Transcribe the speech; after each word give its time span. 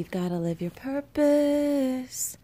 You've 0.00 0.10
got 0.10 0.28
to 0.28 0.38
live 0.38 0.62
your 0.62 0.70
purpose. 0.70 2.38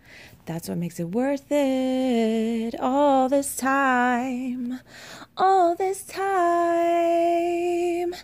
That's 0.44 0.68
what 0.68 0.76
makes 0.76 1.00
it 1.00 1.04
worth 1.04 1.50
it. 1.50 2.74
All 2.78 3.30
this 3.30 3.56
time, 3.56 4.80
all 5.38 5.74
this 5.74 6.04
time. 6.04 8.14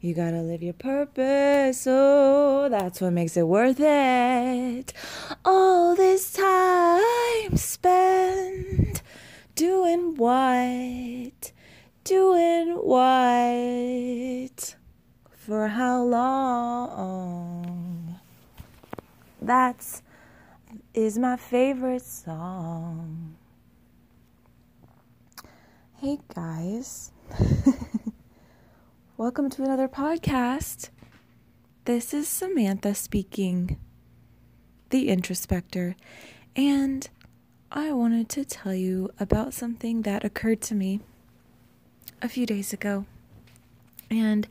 You 0.00 0.14
gotta 0.14 0.42
live 0.42 0.62
your 0.62 0.74
purpose. 0.74 1.88
Oh, 1.88 2.68
that's 2.70 3.00
what 3.00 3.12
makes 3.12 3.36
it 3.36 3.48
worth 3.48 3.80
it. 3.80 4.92
All 5.44 5.96
this 5.96 6.34
time 6.34 7.56
spent 7.56 9.02
doing 9.56 10.14
what? 10.14 11.50
Doing 12.04 12.74
what? 12.74 14.76
For 15.34 15.66
how 15.66 16.04
long? 16.04 17.87
That's 19.40 20.02
is 20.92 21.16
my 21.16 21.36
favorite 21.36 22.02
song. 22.02 23.36
Hey 25.96 26.18
guys. 26.34 27.12
Welcome 29.16 29.48
to 29.50 29.62
another 29.62 29.86
podcast. 29.86 30.90
This 31.84 32.12
is 32.12 32.28
Samantha 32.28 32.94
speaking, 32.94 33.78
the 34.90 35.08
introspector, 35.08 35.94
and 36.56 37.08
I 37.70 37.92
wanted 37.92 38.28
to 38.30 38.44
tell 38.44 38.74
you 38.74 39.10
about 39.20 39.54
something 39.54 40.02
that 40.02 40.24
occurred 40.24 40.60
to 40.62 40.74
me 40.74 41.00
a 42.20 42.28
few 42.28 42.44
days 42.44 42.72
ago. 42.72 43.06
And 44.10 44.48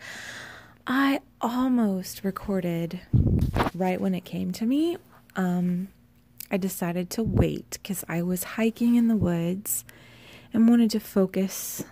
I 0.90 1.20
almost 1.42 2.24
recorded 2.24 3.02
right 3.74 4.00
when 4.00 4.16
it 4.16 4.24
came 4.24 4.54
to 4.54 4.66
me. 4.66 4.96
Um, 5.36 5.90
I 6.50 6.56
decided 6.56 7.10
to 7.12 7.24
wait 7.24 7.72
because 7.72 8.06
I 8.08 8.22
was 8.22 8.46
hiking 8.46 8.96
in 8.96 9.10
the 9.10 9.18
woods 9.18 9.84
and 10.54 10.70
wanted 10.70 10.90
to 10.92 11.02
focus 11.02 11.84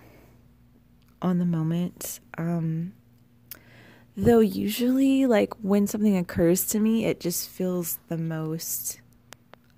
on 1.20 1.36
the 1.36 1.44
moment. 1.44 2.20
Um, 2.38 2.94
though 4.16 4.40
usually, 4.40 5.26
like 5.26 5.52
when 5.60 5.86
something 5.86 6.16
occurs 6.16 6.66
to 6.68 6.80
me, 6.80 7.04
it 7.04 7.20
just 7.20 7.50
feels 7.50 7.98
the 8.08 8.16
most. 8.16 9.02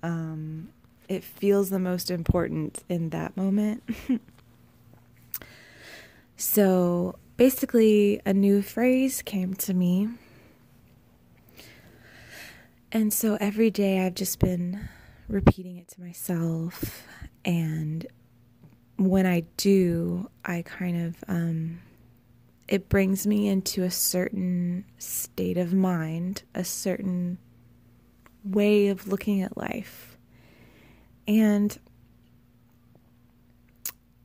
Um, 0.01 0.69
it 1.09 1.25
feels 1.25 1.69
the 1.69 1.79
most 1.79 2.09
important 2.09 2.85
in 2.87 3.09
that 3.09 3.35
moment. 3.35 3.83
so 6.37 7.15
basically, 7.39 8.21
a 8.25 8.33
new 8.33 8.61
phrase 8.61 9.21
came 9.21 9.53
to 9.53 9.73
me. 9.73 10.09
And 12.91 13.13
so 13.13 13.37
every 13.39 13.71
day 13.71 14.05
I've 14.05 14.15
just 14.15 14.39
been 14.39 14.89
repeating 15.29 15.77
it 15.77 15.87
to 15.87 16.01
myself 16.01 17.07
and 17.45 18.05
when 18.97 19.25
I 19.25 19.45
do, 19.55 20.29
I 20.43 20.63
kind 20.63 21.05
of, 21.05 21.23
um, 21.29 21.79
it 22.67 22.89
brings 22.89 23.25
me 23.25 23.47
into 23.47 23.83
a 23.83 23.89
certain 23.89 24.83
state 24.97 25.57
of 25.57 25.73
mind, 25.73 26.43
a 26.53 26.65
certain 26.65 27.37
way 28.43 28.89
of 28.89 29.07
looking 29.07 29.41
at 29.41 29.55
life. 29.55 30.17
And 31.25 31.79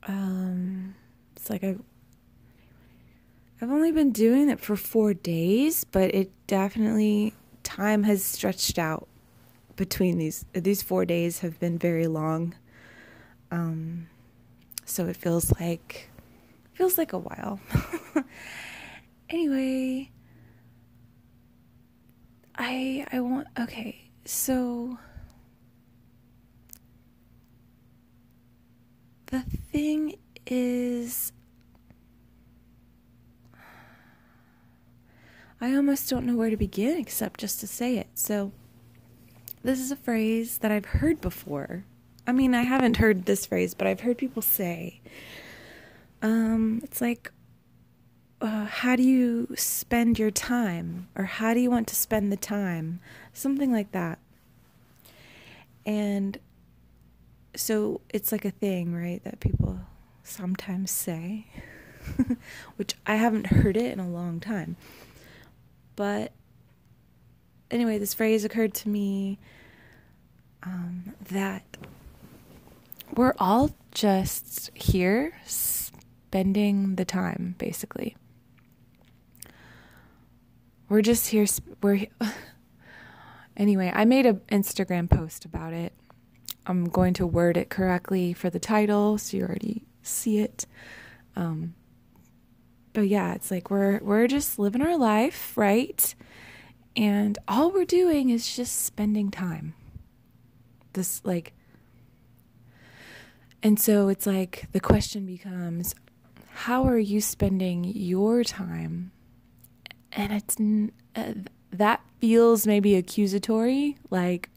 um, 0.09 0.97
it's 1.37 1.49
like 1.49 1.63
I, 1.63 1.77
I've 3.65 3.71
only 3.71 3.93
been 3.93 4.13
doing 4.13 4.51
it 4.51 4.61
for 4.61 4.77
four 4.77 5.15
days, 5.15 5.85
but 5.85 6.15
it 6.15 6.31
definitely, 6.47 7.33
time 7.63 8.03
has 8.03 8.23
stretched 8.23 8.79
out 8.79 9.09
between 9.75 10.19
these, 10.19 10.45
these 10.53 10.83
four 10.83 11.07
days 11.07 11.39
have 11.39 11.59
been 11.59 11.79
very 11.79 12.07
long. 12.07 12.55
Um, 13.51 14.09
so 14.85 15.07
it 15.07 15.17
feels 15.17 15.51
like 15.59 16.11
feels 16.75 16.99
like 16.99 17.15
a 17.15 17.19
while. 17.19 17.59
anyway, 19.31 20.11
I 22.55 23.07
I 23.11 23.21
want 23.21 23.47
okay, 23.59 24.11
so 24.27 24.99
the 29.29 29.41
thing 29.41 30.17
is 30.47 31.33
I 35.65 35.75
almost 35.77 36.09
don't 36.11 36.27
know 36.27 36.37
where 36.37 36.51
to 36.51 36.57
begin 36.57 36.99
except 36.99 37.41
just 37.41 37.61
to 37.61 37.67
say 37.67 37.97
it. 37.99 38.09
So 38.15 38.53
this 39.63 39.81
is 39.81 39.91
a 39.91 39.97
phrase 39.97 40.59
that 40.59 40.71
I've 40.71 40.85
heard 40.85 41.21
before 41.21 41.85
I 42.27 42.33
mean, 42.33 42.55
I 42.55 42.63
haven't 42.63 42.97
heard 42.97 43.27
this 43.27 43.45
phrase, 43.45 43.75
but 43.75 43.87
I've 43.87 44.01
heard 44.01 44.17
people 44.17 44.41
say, 44.41 45.01
um, 46.23 46.81
it's 46.83 47.01
like, 47.01 47.31
uh, 48.41 48.65
how 48.65 48.97
do 48.97 49.03
you 49.03 49.49
spend 49.57 50.19
your 50.19 50.31
time? 50.31 51.09
Or 51.15 51.25
how 51.25 51.53
do 51.53 51.61
you 51.61 51.71
want 51.71 51.87
to 51.89 51.95
spend 51.95 52.33
the 52.33 52.37
time? 52.37 53.01
Something 53.35 53.71
like 53.71 53.93
that. 53.93 54.19
And 55.85 56.39
so 57.55 58.01
it's 58.09 58.33
like 58.33 58.47
a 58.47 58.51
thing, 58.51 58.95
right, 58.95 59.23
that 59.25 59.41
people 59.41 59.81
sometimes 60.23 60.91
say, 60.91 61.47
which 62.77 62.95
I 63.07 63.17
haven't 63.17 63.49
heard 63.49 63.77
it 63.77 63.93
in 63.93 64.01
a 64.01 64.09
long 64.09 64.41
time. 64.41 64.77
But 65.97 66.33
anyway, 67.71 67.99
this 67.99 68.15
phrase 68.15 68.45
occurred 68.45 68.75
to 68.75 68.89
me 68.89 69.39
um, 70.63 71.15
that 71.31 71.63
we're 73.15 73.35
all 73.39 73.71
just 73.93 74.71
here 74.75 75.35
spending 75.45 76.97
the 76.97 77.05
time, 77.05 77.55
basically. 77.59 78.17
We're 80.89 81.03
just 81.03 81.29
here. 81.29 81.47
We're 81.83 82.07
anyway. 83.57 83.93
I 83.95 84.05
made 84.05 84.27
an 84.27 84.41
Instagram 84.51 85.09
post 85.09 85.45
about 85.45 85.73
it. 85.73 85.93
I'm 86.67 86.87
going 86.87 87.15
to 87.15 87.27
word 87.27 87.57
it 87.57 87.69
correctly 87.69 88.33
for 88.33 88.49
the 88.49 88.59
title, 88.59 89.19
so 89.19 89.37
you 89.37 89.45
already 89.45 89.85
see 90.03 90.39
it. 90.39 90.67
Um, 91.37 91.75
but 92.95 93.09
yeah, 93.09 93.35
it's 93.35 93.51
like 93.51 93.71
we're 93.71 93.99
we're 93.99 94.27
just 94.27 94.59
living 94.59 94.81
our 94.81 94.97
life, 94.97 95.57
right? 95.57 96.15
And 96.97 97.37
all 97.47 97.71
we're 97.71 97.85
doing 97.85 98.31
is 98.31 98.57
just 98.57 98.83
spending 98.83 99.31
time. 99.31 99.75
This 100.95 101.21
like 101.25 101.53
and 103.63 103.79
so 103.81 104.09
it's 104.09 104.27
like 104.27 104.69
the 104.73 104.81
question 104.81 105.27
becomes 105.27 105.95
how 106.55 106.85
are 106.85 106.99
you 106.99 107.21
spending 107.21 107.85
your 107.85 108.45
time? 108.45 109.11
And 110.13 110.33
it's 110.33 110.57
uh, 111.17 111.35
that 111.73 112.01
feels 112.21 112.67
maybe 112.67 112.95
accusatory, 112.95 113.99
like, 114.11 114.51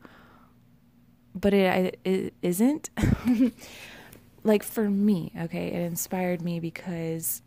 but 1.34 1.56
it, 1.56 2.00
it 2.06 2.34
isn't. 2.44 2.92
like 4.44 4.62
for 4.62 4.90
me, 4.90 5.32
okay, 5.42 5.68
it 5.70 5.82
inspired 5.82 6.44
me 6.44 6.60
because 6.60 7.42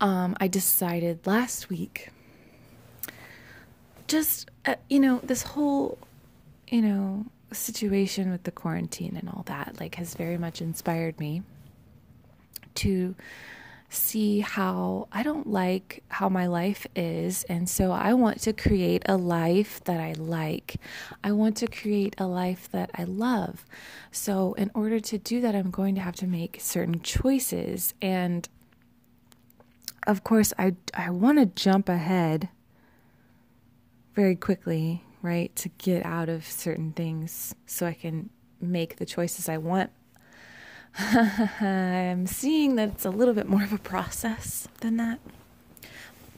um, 0.00 0.36
I 0.40 0.48
decided 0.48 1.26
last 1.26 1.68
week, 1.68 2.10
just, 4.06 4.50
uh, 4.64 4.76
you 4.88 5.00
know, 5.00 5.20
this 5.22 5.42
whole, 5.42 5.98
you 6.68 6.82
know, 6.82 7.26
situation 7.52 8.30
with 8.30 8.42
the 8.44 8.50
quarantine 8.50 9.16
and 9.16 9.28
all 9.28 9.42
that 9.46 9.76
like 9.80 9.94
has 9.94 10.14
very 10.14 10.36
much 10.36 10.60
inspired 10.60 11.18
me 11.18 11.42
to 12.74 13.14
see 13.90 14.40
how 14.40 15.08
I 15.10 15.22
don't 15.22 15.46
like 15.46 16.02
how 16.08 16.28
my 16.28 16.46
life 16.46 16.86
is. 16.94 17.44
And 17.44 17.68
so 17.68 17.92
I 17.92 18.12
want 18.14 18.40
to 18.42 18.52
create 18.52 19.02
a 19.06 19.16
life 19.16 19.82
that 19.84 20.00
I 20.00 20.12
like. 20.12 20.76
I 21.24 21.32
want 21.32 21.56
to 21.58 21.66
create 21.66 22.14
a 22.18 22.26
life 22.26 22.68
that 22.72 22.90
I 22.94 23.04
love. 23.04 23.64
So, 24.10 24.52
in 24.54 24.70
order 24.74 25.00
to 25.00 25.18
do 25.18 25.40
that, 25.40 25.54
I'm 25.54 25.70
going 25.70 25.94
to 25.94 26.00
have 26.00 26.16
to 26.16 26.26
make 26.26 26.58
certain 26.60 27.00
choices. 27.00 27.94
And 28.02 28.48
of 30.06 30.24
course, 30.24 30.52
I, 30.58 30.76
I 30.94 31.10
want 31.10 31.38
to 31.38 31.46
jump 31.46 31.88
ahead 31.88 32.48
very 34.14 34.36
quickly 34.36 35.02
right? 35.22 35.54
To 35.56 35.68
get 35.78 36.04
out 36.04 36.28
of 36.28 36.44
certain 36.44 36.92
things 36.92 37.54
so 37.66 37.86
I 37.86 37.94
can 37.94 38.30
make 38.60 38.96
the 38.96 39.06
choices 39.06 39.48
I 39.48 39.58
want. 39.58 39.90
I'm 40.98 42.26
seeing 42.26 42.76
that 42.76 42.88
it's 42.90 43.04
a 43.04 43.10
little 43.10 43.34
bit 43.34 43.48
more 43.48 43.62
of 43.62 43.72
a 43.72 43.78
process 43.78 44.68
than 44.80 44.96
that. 44.96 45.20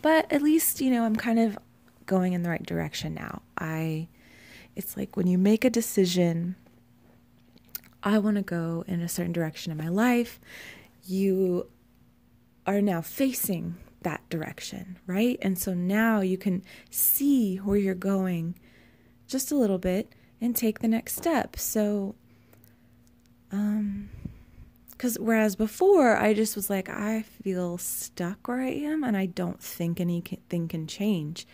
But 0.02 0.30
at 0.32 0.42
least, 0.42 0.80
you 0.80 0.90
know, 0.90 1.04
I'm 1.04 1.16
kind 1.16 1.38
of 1.38 1.58
going 2.06 2.32
in 2.32 2.42
the 2.42 2.48
right 2.48 2.64
direction 2.64 3.14
now. 3.14 3.42
I 3.58 4.08
it's 4.76 4.96
like 4.96 5.16
when 5.16 5.26
you 5.26 5.36
make 5.36 5.64
a 5.64 5.70
decision, 5.70 6.56
I 8.02 8.18
want 8.18 8.36
to 8.36 8.42
go 8.42 8.84
in 8.86 9.00
a 9.00 9.08
certain 9.08 9.32
direction 9.32 9.72
in 9.72 9.78
my 9.78 9.88
life, 9.88 10.40
you 11.04 11.66
are 12.66 12.80
now 12.80 13.00
facing 13.00 13.76
that 14.02 14.26
direction, 14.30 14.98
right? 15.06 15.38
And 15.42 15.58
so 15.58 15.74
now 15.74 16.20
you 16.20 16.38
can 16.38 16.62
see 16.90 17.56
where 17.56 17.76
you're 17.76 17.94
going 17.94 18.54
just 19.26 19.52
a 19.52 19.56
little 19.56 19.78
bit 19.78 20.14
and 20.40 20.56
take 20.56 20.78
the 20.80 20.88
next 20.88 21.16
step. 21.16 21.56
So, 21.58 22.14
um, 23.52 24.10
because 24.90 25.18
whereas 25.18 25.56
before 25.56 26.16
I 26.16 26.34
just 26.34 26.56
was 26.56 26.68
like, 26.68 26.88
I 26.90 27.22
feel 27.22 27.78
stuck 27.78 28.48
where 28.48 28.60
I 28.60 28.68
am 28.68 29.02
and 29.02 29.16
I 29.16 29.26
don't 29.26 29.60
think 29.62 29.98
anything 29.98 30.68
can 30.68 30.86
change. 30.86 31.46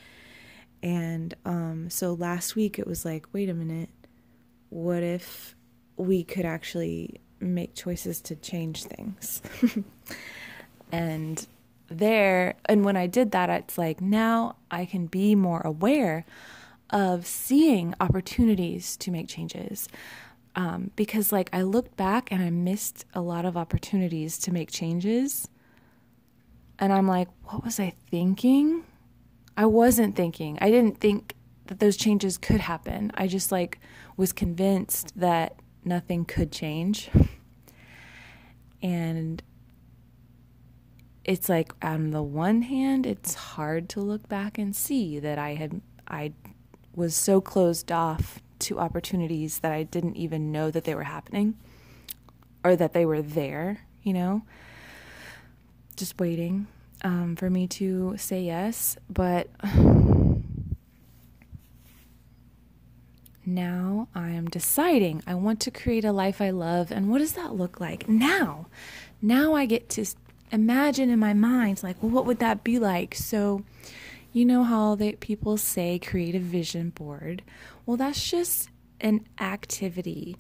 And 0.83 1.33
um, 1.45 1.89
so 1.89 2.15
last 2.15 2.57
week 2.57 2.79
it 2.79 2.87
was 2.87 3.05
like, 3.05 3.27
wait 3.33 3.49
a 3.49 3.55
minute, 3.55 3.91
what 4.69 5.03
if 5.03 5.55
we 5.97 6.25
could 6.25 6.45
actually 6.45 7.21
make 7.39 7.75
choices 7.75 8.21
to 8.23 8.37
change 8.37 8.85
things? 8.85 9.43
and 10.93 11.47
there, 11.89 12.55
and 12.67 12.85
when 12.85 12.97
I 12.97 13.07
did 13.07 13.31
that, 13.33 13.51
it's 13.51 13.79
like 13.79 14.01
now 14.01 14.57
I 14.71 14.85
can 14.85 15.07
be 15.07 15.35
more 15.35 15.61
aware 15.61 16.25
of 16.91 17.27
seeing 17.27 17.95
opportunities 18.01 18.97
to 18.99 19.11
make 19.11 19.29
changes. 19.29 19.89
Um, 20.55 20.91
because, 20.97 21.33
like, 21.33 21.51
I 21.53 21.63
looked 21.63 21.97
back 21.97 22.33
and 22.33 22.43
I 22.43 22.49
missed 22.49 23.05
a 23.13 23.21
lot 23.21 23.45
of 23.45 23.57
opportunities 23.57 24.39
to 24.39 24.53
make 24.53 24.71
changes. 24.71 25.49
And 26.79 26.93
I'm 26.93 27.07
like, 27.07 27.29
what 27.45 27.63
was 27.63 27.79
I 27.79 27.93
thinking? 28.11 28.85
I 29.57 29.67
wasn't 29.67 30.17
thinking. 30.17 30.59
I 30.61 30.71
didn't 30.71 30.99
think 30.99 31.35
that 31.67 31.81
those 31.81 31.97
changes 31.97 32.39
could 32.39 32.61
happen. 32.61 33.11
I 33.15 33.27
just 33.27 33.53
like 33.53 33.79
was 34.17 34.33
convinced 34.33 35.19
that 35.19 35.57
nothing 35.85 36.25
could 36.25 36.53
change. 36.53 37.11
And 38.83 39.43
it's 41.27 41.49
like 41.49 41.73
on 41.83 42.13
the 42.13 42.23
one 42.23 42.63
hand, 42.63 43.05
it's 43.05 43.35
hard 43.35 43.89
to 43.91 44.01
look 44.01 44.29
back 44.29 44.59
and 44.59 44.75
see 44.75 45.19
that 45.19 45.39
I 45.39 45.55
had 45.55 45.81
I 46.07 46.33
was 46.95 47.17
so 47.17 47.41
closed 47.41 47.91
off 47.91 48.41
to 48.61 48.79
opportunities 48.79 49.59
that 49.59 49.73
I 49.73 49.83
didn't 49.83 50.17
even 50.17 50.53
know 50.53 50.71
that 50.71 50.85
they 50.85 50.95
were 50.95 51.03
happening 51.03 51.57
or 52.65 52.77
that 52.77 52.93
they 52.93 53.05
were 53.05 53.21
there, 53.21 53.81
you 54.05 54.13
know. 54.13 54.43
Just 55.97 56.19
waiting 56.21 56.69
um, 57.03 57.35
for 57.35 57.51
me 57.51 57.67
to 57.69 58.15
say 58.17 58.43
yes, 58.43 58.97
but 59.11 59.49
now 63.45 64.07
I 64.15 64.31
am 64.31 64.47
deciding 64.47 65.25
I 65.27 65.35
want 65.35 65.59
to 65.63 65.73
create 65.73 66.05
a 66.05 66.13
life 66.13 66.41
I 66.41 66.51
love. 66.51 66.93
And 66.93 67.11
what 67.11 67.19
does 67.19 67.33
that 67.33 67.57
look 67.57 67.81
like 67.81 68.09
now? 68.09 68.67
Now 69.21 69.55
I 69.55 69.67
get 69.67 69.89
to 69.91 70.05
imagine 70.53 71.11
in 71.11 71.19
my 71.19 71.35
mind, 71.35 71.83
like, 71.83 72.03
well, 72.03 72.11
what 72.11 72.27
would 72.27 72.39
that 72.39 72.65
be 72.65 72.79
like? 72.79 73.15
So, 73.15 73.63
you 74.33 74.45
know 74.45 74.65
how 74.65 74.95
they, 74.95 75.13
people 75.13 75.57
say 75.57 75.99
create 75.99 76.35
a 76.35 76.41
vision 76.41 76.91
board? 76.91 77.43
Well, 77.85 77.97
that's 77.97 78.29
just 78.31 78.71
an 79.01 79.27
activity 79.39 80.37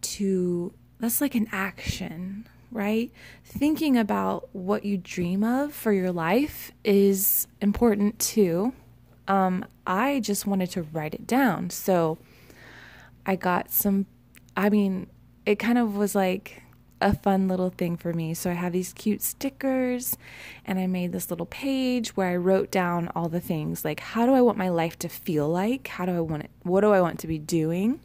to, 0.00 0.72
that's 0.98 1.20
like 1.20 1.34
an 1.34 1.48
action 1.52 2.46
right? 2.70 3.10
Thinking 3.44 3.96
about 3.96 4.48
what 4.52 4.84
you 4.84 4.98
dream 4.98 5.42
of 5.42 5.72
for 5.72 5.92
your 5.92 6.12
life 6.12 6.72
is 6.84 7.46
important 7.60 8.18
too. 8.18 8.72
Um, 9.26 9.64
I 9.86 10.20
just 10.20 10.46
wanted 10.46 10.70
to 10.72 10.82
write 10.82 11.14
it 11.14 11.26
down. 11.26 11.70
So 11.70 12.18
I 13.26 13.36
got 13.36 13.70
some, 13.70 14.06
I 14.56 14.70
mean, 14.70 15.08
it 15.46 15.58
kind 15.58 15.78
of 15.78 15.96
was 15.96 16.14
like 16.14 16.62
a 17.00 17.14
fun 17.14 17.48
little 17.48 17.70
thing 17.70 17.96
for 17.96 18.12
me. 18.12 18.34
So 18.34 18.50
I 18.50 18.54
have 18.54 18.72
these 18.72 18.92
cute 18.92 19.22
stickers 19.22 20.16
and 20.64 20.78
I 20.78 20.86
made 20.86 21.12
this 21.12 21.30
little 21.30 21.46
page 21.46 22.16
where 22.16 22.28
I 22.28 22.36
wrote 22.36 22.70
down 22.70 23.10
all 23.14 23.28
the 23.28 23.40
things 23.40 23.84
like 23.84 24.00
how 24.00 24.26
do 24.26 24.34
I 24.34 24.40
want 24.40 24.58
my 24.58 24.68
life 24.68 24.98
to 25.00 25.08
feel 25.08 25.48
like? 25.48 25.88
How 25.88 26.06
do 26.06 26.12
I 26.12 26.20
want 26.20 26.44
it? 26.44 26.50
What 26.62 26.80
do 26.80 26.90
I 26.92 27.00
want 27.00 27.20
to 27.20 27.26
be 27.26 27.38
doing? 27.38 28.00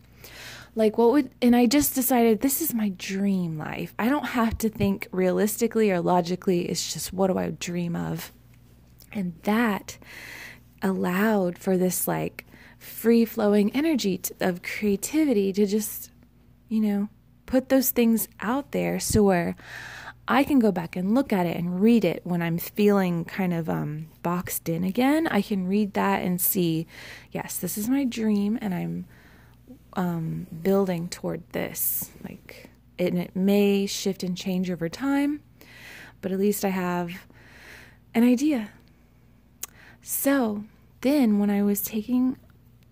Like, 0.75 0.97
what 0.97 1.11
would, 1.11 1.29
and 1.39 1.55
I 1.55 1.67
just 1.67 1.93
decided 1.93 2.41
this 2.41 2.59
is 2.59 2.73
my 2.73 2.89
dream 2.89 3.59
life. 3.59 3.93
I 3.99 4.09
don't 4.09 4.29
have 4.29 4.57
to 4.59 4.69
think 4.69 5.07
realistically 5.11 5.91
or 5.91 6.01
logically. 6.01 6.67
It's 6.67 6.91
just 6.91 7.13
what 7.13 7.27
do 7.27 7.37
I 7.37 7.51
dream 7.51 7.95
of? 7.95 8.31
And 9.11 9.35
that 9.43 9.99
allowed 10.81 11.59
for 11.59 11.77
this 11.77 12.07
like 12.07 12.45
free 12.79 13.23
flowing 13.23 13.71
energy 13.75 14.19
of 14.39 14.63
creativity 14.63 15.53
to 15.53 15.67
just, 15.67 16.09
you 16.69 16.81
know, 16.81 17.09
put 17.45 17.69
those 17.69 17.91
things 17.91 18.27
out 18.39 18.71
there 18.71 18.99
so 18.99 19.23
where 19.23 19.55
I 20.27 20.45
can 20.45 20.59
go 20.59 20.71
back 20.71 20.95
and 20.95 21.13
look 21.13 21.33
at 21.33 21.45
it 21.45 21.57
and 21.57 21.81
read 21.81 22.05
it 22.05 22.21
when 22.23 22.41
I'm 22.41 22.57
feeling 22.57 23.25
kind 23.25 23.53
of 23.53 23.69
um, 23.69 24.07
boxed 24.21 24.69
in 24.69 24.83
again. 24.83 25.27
I 25.27 25.41
can 25.41 25.67
read 25.67 25.93
that 25.93 26.23
and 26.23 26.39
see, 26.39 26.87
yes, 27.31 27.57
this 27.57 27.77
is 27.77 27.89
my 27.89 28.05
dream, 28.05 28.57
and 28.61 28.73
I'm 28.73 29.05
um, 29.93 30.47
building 30.61 31.09
toward 31.09 31.43
this. 31.51 32.09
Like, 32.23 32.69
it, 32.97 33.13
it 33.15 33.35
may 33.35 33.85
shift 33.85 34.23
and 34.23 34.37
change 34.37 34.71
over 34.71 34.87
time, 34.87 35.41
but 36.21 36.31
at 36.31 36.39
least 36.39 36.63
I 36.63 36.69
have 36.69 37.11
an 38.13 38.23
idea. 38.23 38.69
So 40.01 40.63
then, 41.01 41.37
when 41.37 41.49
I 41.49 41.63
was 41.63 41.81
taking 41.81 42.37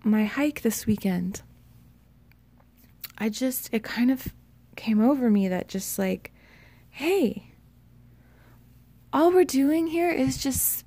my 0.04 0.26
hike 0.26 0.60
this 0.60 0.84
weekend, 0.84 1.40
I 3.16 3.30
just, 3.30 3.72
it 3.72 3.82
kind 3.82 4.10
of 4.10 4.34
came 4.76 5.00
over 5.00 5.30
me 5.30 5.48
that 5.48 5.68
just 5.68 5.98
like, 5.98 6.32
hey, 6.90 7.52
all 9.12 9.30
we're 9.32 9.44
doing 9.44 9.88
here 9.88 10.10
is 10.10 10.42
just 10.42 10.84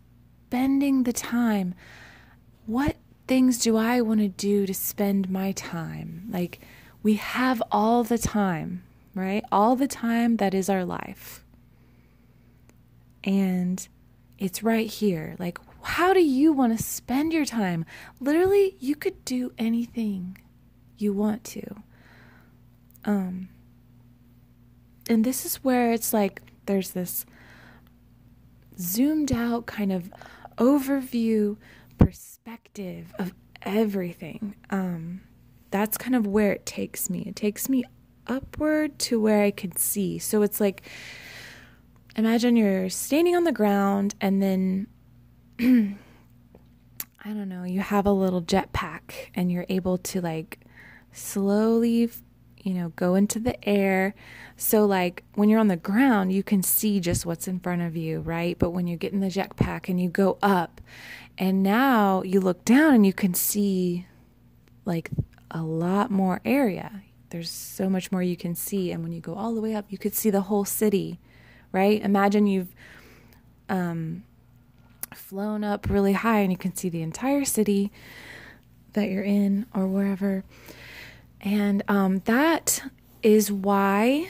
spending 0.48 1.04
the 1.04 1.14
time. 1.14 1.76
What 2.66 2.96
things 3.28 3.60
do 3.60 3.78
I 3.78 4.02
want 4.02 4.20
to 4.20 4.28
do 4.28 4.66
to 4.66 4.74
spend 4.74 5.30
my 5.30 5.52
time? 5.52 6.28
Like, 6.30 6.60
we 7.04 7.16
have 7.16 7.62
all 7.72 8.04
the 8.04 8.18
time, 8.18 8.84
right? 9.14 9.44
All 9.52 9.76
the 9.76 9.88
time 9.88 10.38
that 10.38 10.54
is 10.54 10.70
our 10.70 10.86
life. 10.86 11.44
And 13.24 13.88
it's 14.38 14.64
right 14.64 14.88
here. 14.88 15.36
Like, 15.40 15.60
how 15.82 16.14
do 16.14 16.22
you 16.22 16.52
want 16.52 16.76
to 16.78 16.84
spend 16.84 17.32
your 17.32 17.46
time? 17.46 17.86
Literally, 18.20 18.76
you 18.80 18.96
could 18.96 19.24
do 19.24 19.54
anything 19.58 20.38
you 20.98 21.14
want 21.14 21.44
to. 21.44 21.84
Um, 23.04 23.50
and 25.10 25.24
this 25.24 25.46
is 25.46 25.57
where 25.57 25.92
it's 25.92 26.13
like 26.13 26.42
there's 26.66 26.92
this 26.92 27.25
zoomed 28.80 29.31
out 29.31 29.66
kind 29.66 29.92
of 29.92 30.12
overview 30.58 31.58
perspective 31.98 33.13
of 33.20 33.34
everything. 33.62 34.56
Um, 34.70 35.22
that's 35.72 35.98
kind 35.98 36.15
of 36.15 36.27
where 36.27 36.51
it 36.51 36.65
takes 36.65 37.10
me. 37.10 37.24
It 37.27 37.36
takes 37.36 37.70
me 37.70 37.84
upward 38.27 38.98
to 39.00 39.20
where 39.20 39.44
I 39.44 39.51
can 39.51 39.75
see. 39.75 40.18
So 40.18 40.41
it's 40.41 40.60
like 40.60 40.84
imagine 42.15 42.56
you're 42.56 42.89
standing 42.89 43.36
on 43.36 43.44
the 43.44 43.51
ground 43.51 44.15
and 44.22 44.41
then 44.41 44.88
I 45.60 47.29
don't 47.29 47.50
know, 47.50 47.63
you 47.63 47.79
have 47.79 48.06
a 48.06 48.12
little 48.12 48.41
jetpack 48.41 49.32
and 49.34 49.51
you're 49.51 49.65
able 49.68 49.98
to 49.98 50.22
like 50.22 50.60
slowly, 51.12 52.10
you 52.65 52.74
know, 52.74 52.91
go 52.95 53.13
into 53.13 53.38
the 53.38 53.63
air. 53.69 54.15
So, 54.57 54.86
like 54.86 55.24
when 55.36 55.50
you're 55.50 55.60
on 55.60 55.67
the 55.67 55.75
ground, 55.77 56.34
you 56.34 56.41
can 56.41 56.63
see 56.63 57.00
just 57.00 57.24
what's 57.24 57.48
in 57.48 57.60
front 57.60 57.84
of 57.84 57.95
you, 57.95 58.22
right? 58.22 58.57
But 58.57 58.72
when 58.72 58.88
you 58.88 58.98
get 58.98 59.13
in 59.13 59.19
the 59.19 59.27
jetpack 59.27 59.88
and 59.88 60.01
you 60.01 60.10
go 60.10 60.39
up 60.41 60.81
and 61.38 61.62
now 61.62 62.24
you 62.24 62.39
look 62.39 62.65
down 62.65 62.95
and 62.95 63.05
you 63.05 63.13
can 63.13 63.36
see 63.36 64.07
like 64.84 65.12
a 65.51 65.62
lot 65.62 66.10
more 66.10 66.41
area. 66.43 67.03
There's 67.29 67.51
so 67.51 67.88
much 67.88 68.12
more 68.12 68.24
you 68.24 68.36
can 68.36 68.55
see. 68.55 68.91
And 68.91 69.03
when 69.03 69.12
you 69.12 69.22
go 69.22 69.36
all 69.36 69.53
the 69.53 69.62
way 69.62 69.75
up, 69.75 69.86
you 69.89 70.00
could 70.00 70.15
see 70.15 70.31
the 70.31 70.41
whole 70.41 70.65
city, 70.65 71.19
right? 71.72 72.01
Imagine 72.01 72.48
you've 72.48 72.74
um, 73.69 74.24
flown 75.13 75.63
up 75.63 75.88
really 75.88 76.13
high 76.13 76.39
and 76.39 76.51
you 76.51 76.57
can 76.57 76.75
see 76.75 76.89
the 76.89 77.03
entire 77.03 77.45
city 77.45 77.91
that 78.93 79.10
you're 79.10 79.24
in 79.24 79.67
or 79.72 79.86
wherever. 79.86 80.43
And 81.46 81.84
um, 81.88 82.24
that 82.25 82.82
is 83.22 83.52
why 83.52 84.30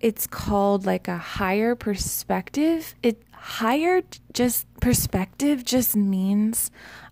it's 0.00 0.28
called 0.28 0.86
like 0.86 1.08
a 1.08 1.18
higher 1.18 1.74
perspective. 1.74 2.94
It 3.02 3.20
higher 3.32 4.02
just 4.32 4.66
perspective 4.80 5.64
just 5.64 5.96
means 5.96 6.70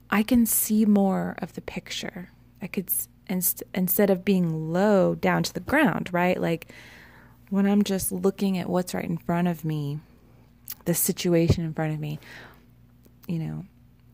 I 0.09 0.23
can 0.23 0.47
see 0.47 0.87
more 0.87 1.35
of 1.39 1.55
the 1.55 1.61
picture. 1.61 2.31
I 2.63 2.69
could 2.69 2.89
inst- 3.29 3.65
instead 3.75 4.09
of 4.09 4.25
being 4.25 4.73
low 4.73 5.17
down 5.17 5.43
to 5.43 5.53
the 5.53 5.61
ground, 5.61 6.11
right? 6.13 6.41
Like 6.41 6.73
when 7.51 7.67
I'm 7.67 7.83
just 7.83 8.13
looking 8.13 8.57
at 8.57 8.69
what's 8.69 8.95
right 8.95 9.05
in 9.05 9.19
front 9.19 9.49
of 9.49 9.65
me, 9.65 9.99
the 10.85 10.95
situation 10.95 11.65
in 11.65 11.75
front 11.75 11.93
of 11.93 11.99
me, 11.99 12.21
you 13.27 13.41
know, 13.41 13.65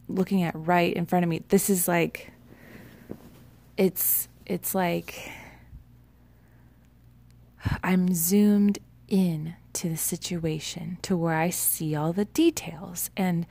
looking 0.08 0.42
at 0.42 0.54
right 0.54 0.94
in 0.94 1.04
front 1.04 1.24
of 1.24 1.28
me. 1.28 1.42
This 1.48 1.68
is 1.68 1.86
like 1.86 2.32
it's 3.76 4.28
it's 4.50 4.74
like 4.74 5.30
I'm 7.84 8.12
zoomed 8.12 8.80
in 9.06 9.54
to 9.74 9.90
the 9.90 9.96
situation 9.96 10.98
to 11.02 11.16
where 11.16 11.36
I 11.36 11.50
see 11.50 11.94
all 11.94 12.12
the 12.12 12.24
details. 12.24 13.10
And 13.16 13.46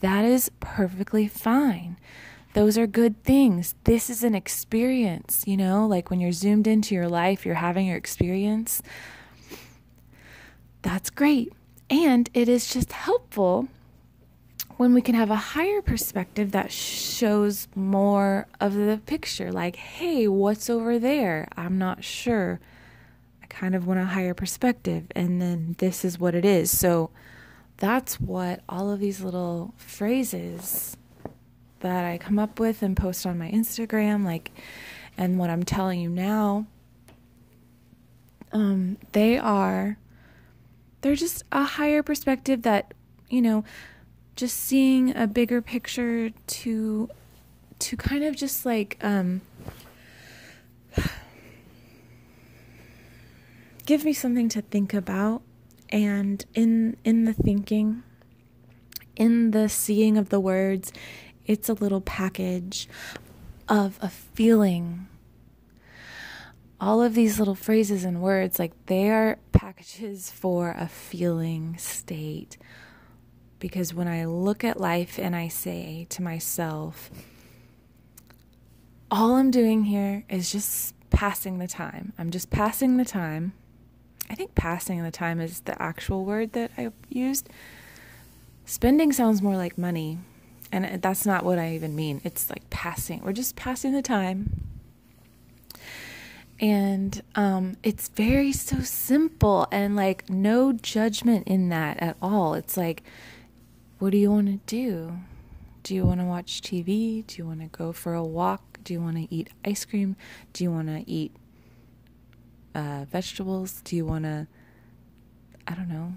that 0.00 0.24
is 0.24 0.50
perfectly 0.58 1.28
fine. 1.28 1.98
Those 2.54 2.78
are 2.78 2.86
good 2.86 3.22
things. 3.22 3.74
This 3.84 4.08
is 4.08 4.24
an 4.24 4.34
experience, 4.34 5.44
you 5.46 5.58
know, 5.58 5.86
like 5.86 6.08
when 6.08 6.20
you're 6.20 6.32
zoomed 6.32 6.66
into 6.66 6.94
your 6.94 7.08
life, 7.08 7.44
you're 7.44 7.56
having 7.56 7.86
your 7.86 7.98
experience. 7.98 8.82
That's 10.80 11.10
great. 11.10 11.52
And 11.90 12.30
it 12.32 12.48
is 12.48 12.72
just 12.72 12.92
helpful 12.92 13.68
when 14.80 14.94
we 14.94 15.02
can 15.02 15.14
have 15.14 15.30
a 15.30 15.36
higher 15.36 15.82
perspective 15.82 16.52
that 16.52 16.72
shows 16.72 17.68
more 17.74 18.46
of 18.62 18.72
the 18.72 18.98
picture. 19.04 19.52
Like, 19.52 19.76
hey, 19.76 20.26
what's 20.26 20.70
over 20.70 20.98
there? 20.98 21.48
I'm 21.54 21.76
not 21.76 22.02
sure. 22.02 22.60
I 23.42 23.46
kind 23.48 23.74
of 23.74 23.86
want 23.86 24.00
a 24.00 24.06
higher 24.06 24.32
perspective. 24.32 25.04
And 25.14 25.38
then 25.38 25.76
this 25.80 26.02
is 26.02 26.18
what 26.18 26.34
it 26.34 26.46
is. 26.46 26.70
So 26.70 27.10
that's 27.76 28.18
what 28.18 28.62
all 28.70 28.90
of 28.90 29.00
these 29.00 29.20
little 29.20 29.74
phrases 29.76 30.96
that 31.80 32.06
I 32.06 32.16
come 32.16 32.38
up 32.38 32.58
with 32.58 32.82
and 32.82 32.96
post 32.96 33.26
on 33.26 33.36
my 33.36 33.50
Instagram, 33.50 34.24
like, 34.24 34.50
and 35.18 35.38
what 35.38 35.50
I'm 35.50 35.62
telling 35.62 36.00
you 36.00 36.08
now, 36.08 36.64
um, 38.50 38.96
they 39.12 39.36
are, 39.36 39.98
they're 41.02 41.16
just 41.16 41.44
a 41.52 41.64
higher 41.64 42.02
perspective 42.02 42.62
that, 42.62 42.94
you 43.28 43.42
know, 43.42 43.62
just 44.40 44.58
seeing 44.58 45.16
a 45.16 45.26
bigger 45.26 45.62
picture 45.62 46.30
to, 46.46 47.08
to 47.78 47.96
kind 47.96 48.24
of 48.24 48.34
just 48.34 48.66
like, 48.66 48.98
um, 49.02 49.40
give 53.86 54.04
me 54.04 54.12
something 54.12 54.48
to 54.48 54.62
think 54.62 54.94
about 54.94 55.42
and 55.92 56.44
in 56.54 56.96
in 57.02 57.24
the 57.24 57.32
thinking 57.32 58.00
in 59.16 59.50
the 59.50 59.68
seeing 59.68 60.16
of 60.16 60.28
the 60.28 60.38
words 60.38 60.92
it's 61.50 61.68
a 61.68 61.72
little 61.72 62.00
package 62.00 62.88
of 63.68 63.98
a 64.00 64.08
feeling. 64.08 65.08
All 66.80 67.02
of 67.02 67.14
these 67.14 67.38
little 67.38 67.54
phrases 67.54 68.04
and 68.04 68.22
words, 68.22 68.58
like 68.58 68.72
they 68.86 69.10
are 69.10 69.38
packages 69.52 70.30
for 70.30 70.70
a 70.70 70.86
feeling 70.86 71.76
state. 71.76 72.56
Because 73.60 73.94
when 73.94 74.08
I 74.08 74.24
look 74.24 74.64
at 74.64 74.80
life 74.80 75.18
and 75.18 75.36
I 75.36 75.46
say 75.48 76.06
to 76.10 76.22
myself, 76.22 77.10
all 79.10 79.34
I'm 79.36 79.50
doing 79.50 79.84
here 79.84 80.24
is 80.28 80.50
just 80.50 80.94
passing 81.10 81.58
the 81.58 81.68
time. 81.68 82.12
I'm 82.18 82.30
just 82.30 82.50
passing 82.50 82.96
the 82.96 83.04
time. 83.04 83.52
I 84.30 84.34
think 84.34 84.54
passing 84.54 85.02
the 85.02 85.10
time 85.10 85.40
is 85.40 85.60
the 85.60 85.80
actual 85.80 86.24
word 86.24 86.52
that 86.52 86.70
I 86.78 86.90
used. 87.08 87.48
Spending 88.64 89.12
sounds 89.12 89.42
more 89.42 89.56
like 89.56 89.76
money, 89.76 90.18
and 90.70 91.02
that's 91.02 91.26
not 91.26 91.44
what 91.44 91.58
I 91.58 91.74
even 91.74 91.96
mean. 91.96 92.20
It's 92.24 92.48
like 92.48 92.70
passing. 92.70 93.20
We're 93.22 93.32
just 93.32 93.56
passing 93.56 93.92
the 93.92 94.02
time. 94.02 94.64
And 96.60 97.22
um, 97.34 97.76
it's 97.82 98.08
very 98.08 98.52
so 98.52 98.80
simple 98.80 99.66
and 99.72 99.96
like 99.96 100.30
no 100.30 100.72
judgment 100.72 101.48
in 101.48 101.70
that 101.70 102.00
at 102.00 102.16
all. 102.22 102.54
It's 102.54 102.76
like, 102.76 103.02
what 104.00 104.10
do 104.10 104.18
you 104.18 104.32
want 104.32 104.48
to 104.48 104.58
do? 104.66 105.18
Do 105.84 105.94
you 105.94 106.04
want 106.04 106.18
to 106.18 106.26
watch 106.26 106.60
TV? 106.60 107.24
Do 107.24 107.36
you 107.38 107.46
want 107.46 107.60
to 107.60 107.66
go 107.66 107.92
for 107.92 108.14
a 108.14 108.24
walk? 108.24 108.80
Do 108.82 108.92
you 108.92 109.00
want 109.00 109.16
to 109.16 109.32
eat 109.32 109.50
ice 109.64 109.84
cream? 109.84 110.16
Do 110.52 110.64
you 110.64 110.72
want 110.72 110.88
to 110.88 111.08
eat 111.08 111.30
uh, 112.74 113.04
vegetables? 113.08 113.80
Do 113.84 113.94
you 113.94 114.04
want 114.04 114.24
to, 114.24 114.48
I 115.68 115.74
don't 115.74 115.88
know, 115.88 116.14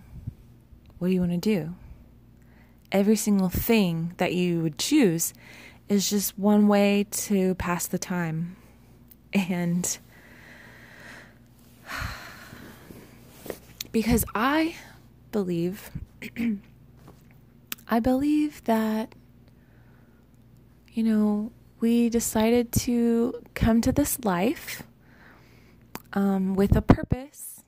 what 0.98 1.10
do 1.10 1.14
you 1.14 1.20
want 1.20 1.34
to 1.34 1.38
do? 1.38 1.76
every 2.94 3.16
single 3.16 3.50
thing 3.50 4.14
that 4.18 4.34
you 4.34 4.62
would 4.62 4.78
choose 4.78 5.34
is 5.90 6.10
just 6.10 6.38
one 6.38 6.68
way 6.68 7.08
to 7.12 7.56
pass 7.56 7.88
the 7.88 7.98
time. 7.98 8.56
And 9.34 9.98
because 13.92 14.24
I 14.36 14.76
believe, 15.32 15.90
I 17.94 18.00
believe 18.00 18.64
that, 18.64 19.14
you 20.94 21.04
know, 21.04 21.52
we 21.80 22.10
decided 22.10 22.72
to 22.72 23.40
come 23.54 23.82
to 23.82 23.92
this 23.92 24.26
life 24.26 24.82
um, 26.14 26.56
with 26.56 26.76
a 26.76 26.82
purpose. 26.82 27.64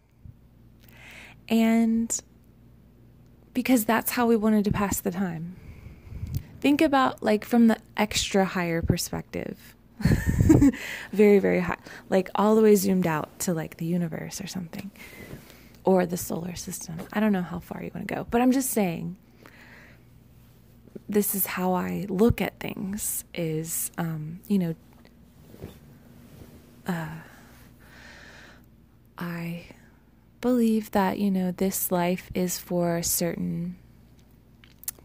And 1.47 2.19
because 3.53 3.85
that's 3.85 4.09
how 4.09 4.25
we 4.25 4.35
wanted 4.35 4.65
to 4.65 4.71
pass 4.71 4.99
the 4.99 5.11
time. 5.11 5.57
Think 6.59 6.81
about 6.81 7.21
like 7.21 7.45
from 7.45 7.67
the 7.67 7.77
extra 7.95 8.45
higher 8.45 8.81
perspective. 8.81 9.75
very, 11.11 11.37
very 11.37 11.59
high. 11.59 11.77
Like 12.09 12.31
all 12.33 12.55
the 12.55 12.63
way 12.63 12.73
zoomed 12.73 13.05
out 13.05 13.37
to 13.41 13.53
like 13.53 13.77
the 13.77 13.85
universe 13.85 14.41
or 14.41 14.47
something. 14.47 14.89
Or 15.83 16.07
the 16.07 16.17
solar 16.17 16.55
system. 16.55 16.97
I 17.13 17.19
don't 17.19 17.31
know 17.31 17.43
how 17.43 17.59
far 17.59 17.83
you 17.83 17.91
want 17.93 18.07
to 18.07 18.15
go. 18.15 18.25
But 18.27 18.41
I'm 18.41 18.51
just 18.51 18.71
saying 18.71 19.17
this 21.07 21.35
is 21.35 21.45
how 21.45 21.73
I 21.73 22.05
look 22.09 22.41
at 22.41 22.59
things 22.59 23.23
is 23.33 23.91
um, 23.97 24.39
you 24.47 24.59
know 24.59 24.75
uh, 26.87 27.07
I 29.17 29.65
believe 30.41 30.91
that, 30.91 31.17
you 31.17 31.31
know, 31.31 31.51
this 31.51 31.91
life 31.91 32.29
is 32.33 32.59
for 32.59 32.97
a 32.97 33.03
certain 33.03 33.77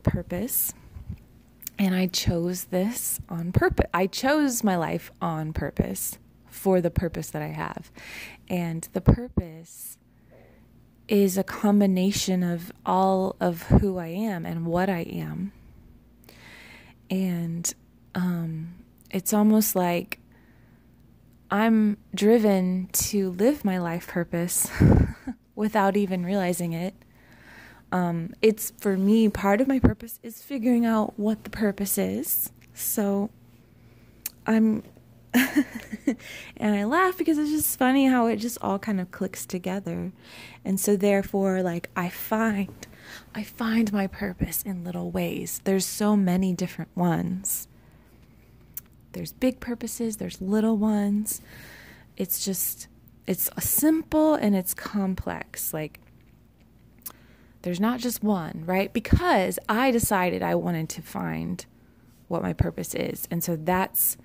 purpose. 0.02 0.74
And 1.78 1.94
I 1.94 2.08
chose 2.08 2.64
this 2.64 3.20
on 3.28 3.52
purpose. 3.52 3.86
I 3.94 4.06
chose 4.06 4.62
my 4.62 4.76
life 4.76 5.10
on 5.22 5.52
purpose 5.52 6.18
for 6.48 6.80
the 6.80 6.90
purpose 6.90 7.30
that 7.30 7.40
I 7.40 7.48
have. 7.48 7.90
And 8.48 8.86
the 8.92 9.00
purpose 9.00 9.96
is 11.08 11.38
a 11.38 11.44
combination 11.44 12.42
of 12.42 12.70
all 12.84 13.36
of 13.40 13.62
who 13.62 13.98
I 13.98 14.08
am 14.08 14.44
and 14.44 14.66
what 14.66 14.90
I 14.90 15.00
am. 15.00 15.52
And 17.10 17.72
um, 18.14 18.74
it's 19.10 19.34
almost 19.34 19.74
like 19.74 20.20
I'm 21.50 21.96
driven 22.14 22.88
to 22.92 23.30
live 23.32 23.64
my 23.64 23.78
life 23.78 24.06
purpose 24.06 24.70
without 25.56 25.96
even 25.96 26.24
realizing 26.24 26.72
it. 26.72 26.94
Um, 27.92 28.34
it's 28.40 28.72
for 28.78 28.96
me, 28.96 29.28
part 29.28 29.60
of 29.60 29.66
my 29.66 29.80
purpose 29.80 30.20
is 30.22 30.42
figuring 30.42 30.86
out 30.86 31.18
what 31.18 31.42
the 31.42 31.50
purpose 31.50 31.98
is. 31.98 32.52
So 32.72 33.30
I'm, 34.46 34.84
and 35.34 36.16
I 36.74 36.84
laugh 36.84 37.18
because 37.18 37.36
it's 37.36 37.50
just 37.50 37.76
funny 37.76 38.06
how 38.06 38.26
it 38.26 38.36
just 38.36 38.58
all 38.62 38.78
kind 38.78 39.00
of 39.00 39.10
clicks 39.10 39.44
together. 39.44 40.12
And 40.64 40.78
so, 40.78 40.94
therefore, 40.96 41.62
like, 41.62 41.90
I 41.96 42.08
find, 42.08 42.68
I 43.34 43.42
find 43.42 43.92
my 43.92 44.06
purpose 44.06 44.62
in 44.62 44.84
little 44.84 45.10
ways. 45.10 45.60
There's 45.64 45.86
so 45.86 46.16
many 46.16 46.52
different 46.52 46.90
ones. 46.96 47.68
There's 49.12 49.32
big 49.32 49.60
purposes, 49.60 50.18
there's 50.18 50.40
little 50.40 50.76
ones. 50.76 51.40
It's 52.16 52.44
just, 52.44 52.86
it's 53.26 53.50
simple 53.58 54.34
and 54.34 54.54
it's 54.54 54.74
complex. 54.74 55.74
Like, 55.74 56.00
there's 57.62 57.80
not 57.80 58.00
just 58.00 58.22
one, 58.22 58.62
right? 58.64 58.92
Because 58.92 59.58
I 59.68 59.90
decided 59.90 60.42
I 60.42 60.54
wanted 60.54 60.88
to 60.90 61.02
find 61.02 61.64
what 62.28 62.42
my 62.42 62.52
purpose 62.52 62.94
is. 62.94 63.26
And 63.30 63.42
so 63.42 63.56
that's 63.56 64.16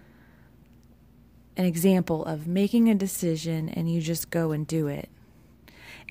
an 1.57 1.65
example 1.65 2.23
of 2.25 2.47
making 2.47 2.89
a 2.89 2.95
decision 2.95 3.69
and 3.69 3.91
you 3.91 4.01
just 4.01 4.29
go 4.29 4.51
and 4.51 4.67
do 4.67 4.87
it. 4.87 5.09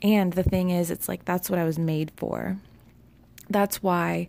And 0.04 0.34
the 0.34 0.42
thing 0.42 0.68
is, 0.68 0.90
it's 0.90 1.08
like 1.08 1.25
that's 1.25 1.49
what 1.49 1.58
I 1.58 1.64
was 1.64 1.78
made 1.78 2.12
for. 2.16 2.58
That's 3.49 3.82
why 3.82 4.28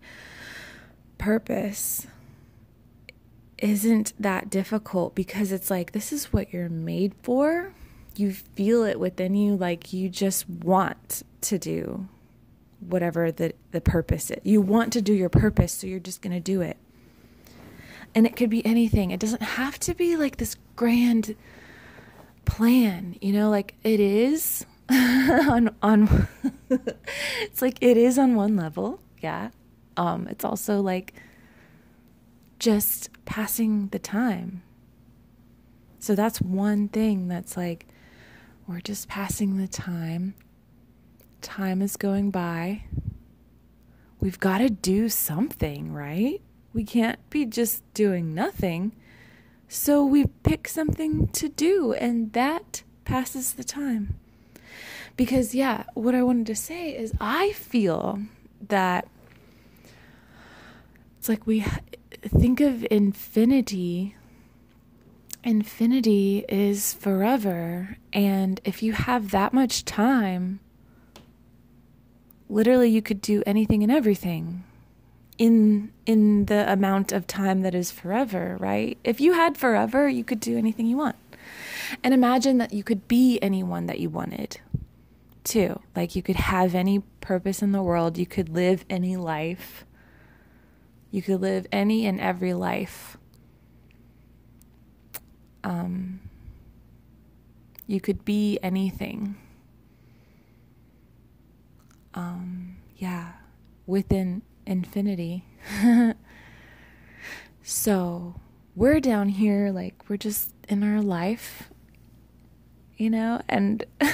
purpose 1.18 2.08
isn't 3.58 4.14
that 4.20 4.50
difficult 4.50 5.16
because 5.16 5.52
it's 5.52 5.70
like 5.70 5.92
this 5.92 6.14
is 6.14 6.32
what 6.32 6.54
you're 6.54 6.70
made 6.70 7.14
for. 7.22 7.74
You 8.16 8.32
feel 8.32 8.84
it 8.84 9.00
within 9.00 9.36
you 9.36 9.58
like 9.58 9.92
you 9.92 10.08
just 10.08 10.50
want 10.50 11.24
to 11.42 11.60
do 11.60 12.08
whatever 12.80 13.30
the 13.30 13.54
the 13.72 13.82
purpose 13.82 14.32
is. 14.32 14.40
You 14.44 14.62
want 14.62 14.94
to 14.94 15.02
do 15.02 15.14
your 15.14 15.30
purpose, 15.30 15.74
so 15.74 15.88
you're 15.88 16.00
just 16.00 16.22
going 16.22 16.34
to 16.34 16.40
do 16.40 16.62
it. 16.62 16.78
And 18.14 18.26
it 18.26 18.38
could 18.38 18.50
be 18.50 18.66
anything. 18.66 19.12
It 19.12 19.20
doesn't 19.20 19.42
have 19.42 19.78
to 19.80 19.94
be 19.94 20.16
like 20.16 20.38
this 20.38 20.56
grand 20.78 21.36
plan, 22.46 23.18
you 23.20 23.34
know, 23.34 23.50
like 23.50 23.76
it 23.84 24.00
is 24.00 24.66
on 25.50 25.76
on 25.82 26.28
it's 26.70 27.62
like 27.62 27.78
it 27.82 27.98
is 27.98 28.18
on 28.18 28.36
one 28.36 28.56
level. 28.56 29.00
Yeah. 29.22 29.50
Um 29.98 30.28
it's 30.28 30.46
also 30.46 30.82
like 30.82 31.14
just 32.60 33.10
passing 33.26 33.88
the 33.90 34.00
time. 34.00 34.64
So 36.00 36.14
that's 36.16 36.40
one 36.40 36.88
thing 36.88 37.28
that's 37.28 37.58
like, 37.58 37.88
we're 38.68 38.80
just 38.80 39.08
passing 39.08 39.58
the 39.58 39.68
time 39.68 40.36
time 41.46 41.82
is 41.82 41.96
going 41.96 42.32
by. 42.32 42.84
We've 44.20 44.40
got 44.40 44.58
to 44.58 44.70
do 44.70 45.08
something, 45.10 45.94
right? 45.94 46.42
We 46.74 46.84
can't 46.84 47.20
be 47.30 47.46
just 47.46 47.84
doing 47.94 48.34
nothing. 48.34 48.96
So 49.68 50.04
we 50.04 50.26
pick 50.44 50.68
something 50.68 51.28
to 51.30 51.48
do, 51.48 51.94
and 51.94 52.34
that 52.34 52.84
passes 53.06 53.54
the 53.54 53.64
time. 53.64 54.20
Because, 55.16 55.56
yeah, 55.56 55.84
what 55.94 56.14
I 56.14 56.24
wanted 56.24 56.48
to 56.48 56.56
say 56.56 56.96
is 56.96 57.14
I 57.22 57.52
feel 57.54 58.20
that 58.68 59.08
it's 61.18 61.30
like 61.30 61.48
we 61.48 61.66
think 62.22 62.60
of 62.60 62.86
infinity. 62.92 64.16
Infinity 65.44 66.46
is 66.50 66.94
forever. 66.94 67.98
And 68.12 68.60
if 68.66 68.84
you 68.84 68.94
have 68.94 69.32
that 69.32 69.54
much 69.54 69.86
time, 69.86 70.60
literally 72.50 72.90
you 72.90 73.02
could 73.02 73.22
do 73.22 73.42
anything 73.46 73.84
and 73.84 73.92
everything 73.92 74.64
in 75.38 75.92
in 76.06 76.46
the 76.46 76.72
amount 76.72 77.12
of 77.12 77.28
time 77.28 77.62
that 77.62 77.76
is 77.76 77.92
forever, 77.92 78.56
right? 78.60 78.98
If 79.04 79.20
you 79.20 79.34
had 79.34 79.58
forever, 79.58 80.08
you 80.08 80.24
could 80.24 80.40
do 80.40 80.58
anything 80.58 80.86
you 80.86 80.98
want. 80.98 81.16
And 82.04 82.14
imagine 82.14 82.58
that 82.60 82.74
you 82.74 82.84
could 82.84 83.08
be 83.08 83.40
anyone 83.42 83.86
that 83.88 84.00
you 84.00 84.10
wanted. 84.10 84.60
Too. 85.46 85.80
Like 85.96 86.16
you 86.16 86.24
could 86.24 86.36
have 86.36 86.74
any 86.74 87.00
purpose 87.22 87.62
in 87.62 87.72
the 87.72 87.84
world, 87.84 88.18
you 88.18 88.26
could 88.26 88.50
live 88.50 88.84
any 88.90 89.16
life. 89.16 89.86
You 91.12 91.22
could 91.22 91.40
live 91.40 91.68
any 91.72 92.06
and 92.08 92.20
every 92.20 92.54
life. 92.54 93.16
Um 95.64 96.20
you 97.86 98.02
could 98.02 98.26
be 98.26 98.58
anything. 98.64 99.36
Um 102.16 102.78
yeah, 102.98 103.34
within 103.86 104.42
infinity. 104.66 105.46
so 107.62 108.36
we're 108.76 109.00
down 109.00 109.30
here, 109.30 109.72
like, 109.72 110.10
we're 110.10 110.18
just 110.18 110.54
in 110.68 110.84
our 110.84 111.02
life, 111.02 111.70
you 112.98 113.10
know, 113.10 113.42
and 113.48 113.86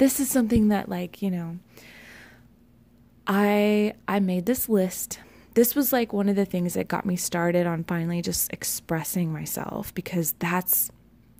this 0.00 0.18
is 0.18 0.30
something 0.30 0.68
that, 0.68 0.88
like, 0.88 1.20
you 1.20 1.30
know, 1.30 1.58
I 3.26 3.92
I 4.08 4.18
made 4.18 4.46
this 4.46 4.66
list. 4.66 5.20
This 5.52 5.74
was 5.74 5.92
like 5.92 6.12
one 6.12 6.30
of 6.30 6.36
the 6.36 6.46
things 6.46 6.72
that 6.72 6.88
got 6.88 7.04
me 7.04 7.16
started 7.16 7.66
on 7.66 7.84
finally 7.84 8.22
just 8.22 8.50
expressing 8.50 9.30
myself 9.30 9.94
because 9.94 10.32
that's 10.38 10.90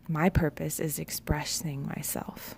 my 0.09 0.29
purpose 0.29 0.79
is 0.79 0.99
expressing 0.99 1.87
myself 1.87 2.55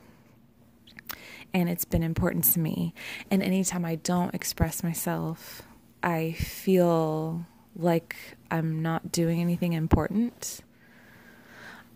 and 1.54 1.68
it's 1.68 1.85
been 1.85 2.02
important 2.02 2.44
to 2.44 2.59
me. 2.59 2.94
And 3.30 3.42
anytime 3.42 3.85
I 3.85 3.97
don't 3.97 4.35
express 4.35 4.82
myself, 4.82 5.62
I 6.02 6.32
feel 6.32 7.47
like 7.76 8.16
I'm 8.50 8.82
not 8.82 9.12
doing 9.12 9.40
anything 9.40 9.75
important. 9.75 10.62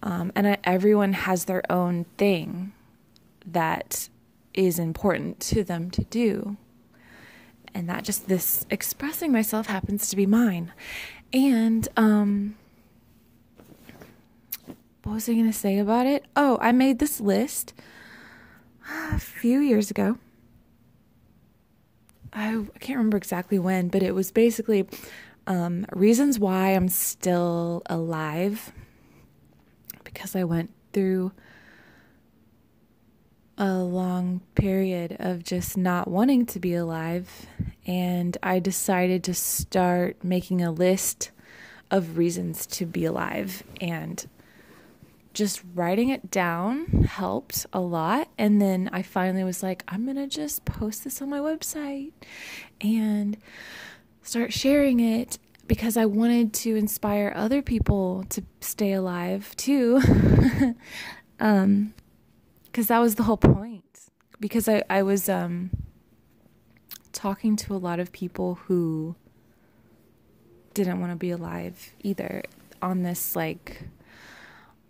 Um, 0.03 0.31
and 0.37 0.47
I, 0.47 0.59
everyone 0.63 1.15
has 1.15 1.47
their 1.47 1.63
own 1.73 2.05
thing 2.19 2.73
that 3.47 4.09
is 4.55 4.79
important 4.79 5.41
to 5.41 5.63
them 5.63 5.91
to 5.93 6.05
do. 6.05 6.57
And 7.75 7.89
that 7.89 8.05
just 8.05 8.29
this 8.29 8.67
expressing 8.71 9.31
myself 9.31 9.67
happens 9.67 10.09
to 10.09 10.17
be 10.17 10.27
mine. 10.27 10.73
And 11.33 11.87
um, 11.97 12.57
what 15.03 15.13
was 15.13 15.29
I 15.29 15.35
going 15.35 15.47
to 15.47 15.53
say 15.53 15.79
about 15.79 16.07
it? 16.07 16.25
Oh, 16.35 16.59
I 16.61 16.73
made 16.73 16.99
this 16.99 17.21
list 17.21 17.75
a 19.13 19.19
few 19.19 19.61
years 19.61 19.91
ago. 19.91 20.19
I, 22.33 22.57
I 22.57 22.79
can't 22.79 22.99
remember 22.99 23.17
exactly 23.17 23.59
when, 23.59 23.89
but 23.89 24.03
it 24.03 24.15
was 24.15 24.31
basically 24.31 24.87
um, 25.47 25.87
reasons 25.93 26.39
why 26.39 26.71
I'm 26.71 26.89
still 26.89 27.83
alive 27.87 28.73
because 30.05 30.35
I 30.35 30.45
went 30.45 30.71
through 30.93 31.33
a 33.59 33.75
long 33.75 34.41
period 34.55 35.17
of 35.19 35.43
just 35.43 35.77
not 35.77 36.09
wanting 36.09 36.47
to 36.47 36.61
be 36.61 36.75
alive. 36.75 37.47
And 37.87 38.37
I 38.43 38.59
decided 38.59 39.25
to 39.25 39.35
start 39.35 40.23
making 40.23 40.63
a 40.63 40.71
list 40.71 41.31
of 41.91 42.19
reasons 42.19 42.67
to 42.67 42.87
be 42.87 43.05
alive. 43.05 43.63
And 43.81 44.27
just 45.37 45.63
writing 45.75 46.09
it 46.09 46.31
down 46.31 46.87
helped 47.05 47.67
a 47.73 47.81
lot. 47.81 48.29
And 48.39 48.61
then 48.61 48.89
I 48.93 49.03
finally 49.03 49.45
was 49.45 49.63
like, 49.63 49.85
I'm 49.87 50.05
going 50.05 50.17
to 50.17 50.27
just 50.27 50.65
post 50.65 51.05
this 51.05 51.21
on 51.21 51.29
my 51.29 51.39
website 51.39 52.13
and 52.81 53.37
start 54.23 54.53
sharing 54.53 54.99
it 54.99 55.39
because 55.67 55.97
I 55.97 56.07
wanted 56.07 56.55
to 56.55 56.75
inspire 56.75 57.33
other 57.37 57.61
people 57.61 58.25
to 58.31 58.43
stay 58.61 58.93
alive 58.93 59.55
too. 59.57 60.01
um, 61.41 61.93
because 62.77 62.89
that 62.89 62.99
was 62.99 63.15
the 63.15 63.23
whole 63.23 63.39
point. 63.39 64.11
Because 64.39 64.69
I, 64.69 64.83
I 64.91 65.03
was 65.03 65.31
um, 65.31 65.71
talking 67.11 67.57
to 67.57 67.75
a 67.75 67.79
lot 67.79 68.01
of 68.01 68.13
people 68.13 68.57
who 68.57 69.17
didn't 70.75 71.01
want 71.01 71.11
to 71.11 71.17
be 71.17 71.31
alive 71.31 71.95
either 72.03 72.43
on 72.83 73.03
this 73.03 73.35
like 73.35 73.85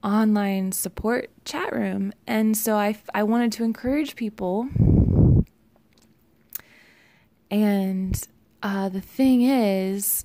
online 0.03 0.72
support 0.72 1.31
chat 1.44 1.72
room. 1.72 2.12
And 2.27 2.57
so 2.57 2.75
I, 2.75 2.99
I 3.14 3.22
wanted 3.22 3.53
to 3.53 3.62
encourage 3.62 4.16
people. 4.16 4.68
And 7.53 8.20
uh, 8.64 8.88
the 8.88 9.01
thing 9.01 9.42
is, 9.42 10.25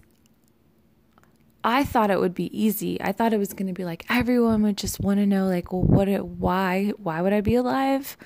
I 1.63 1.84
thought 1.84 2.10
it 2.10 2.19
would 2.19 2.34
be 2.34 2.56
easy. 2.60 3.00
I 3.02 3.12
thought 3.12 3.34
it 3.34 3.38
was 3.38 3.54
going 3.54 3.67
to 3.67 3.74
be 3.74 3.86
like 3.86 4.06
everyone 4.10 4.63
would 4.63 4.78
just 4.78 5.00
want 5.00 5.19
to 5.19 5.26
know, 5.26 5.47
like, 5.47 5.71
well, 5.71 5.84
what, 5.84 6.08
it, 6.08 6.26
why, 6.26 6.93
why 6.97 7.21
would 7.21 7.34
I 7.34 7.41
be 7.41 7.56
alive? 7.56 8.17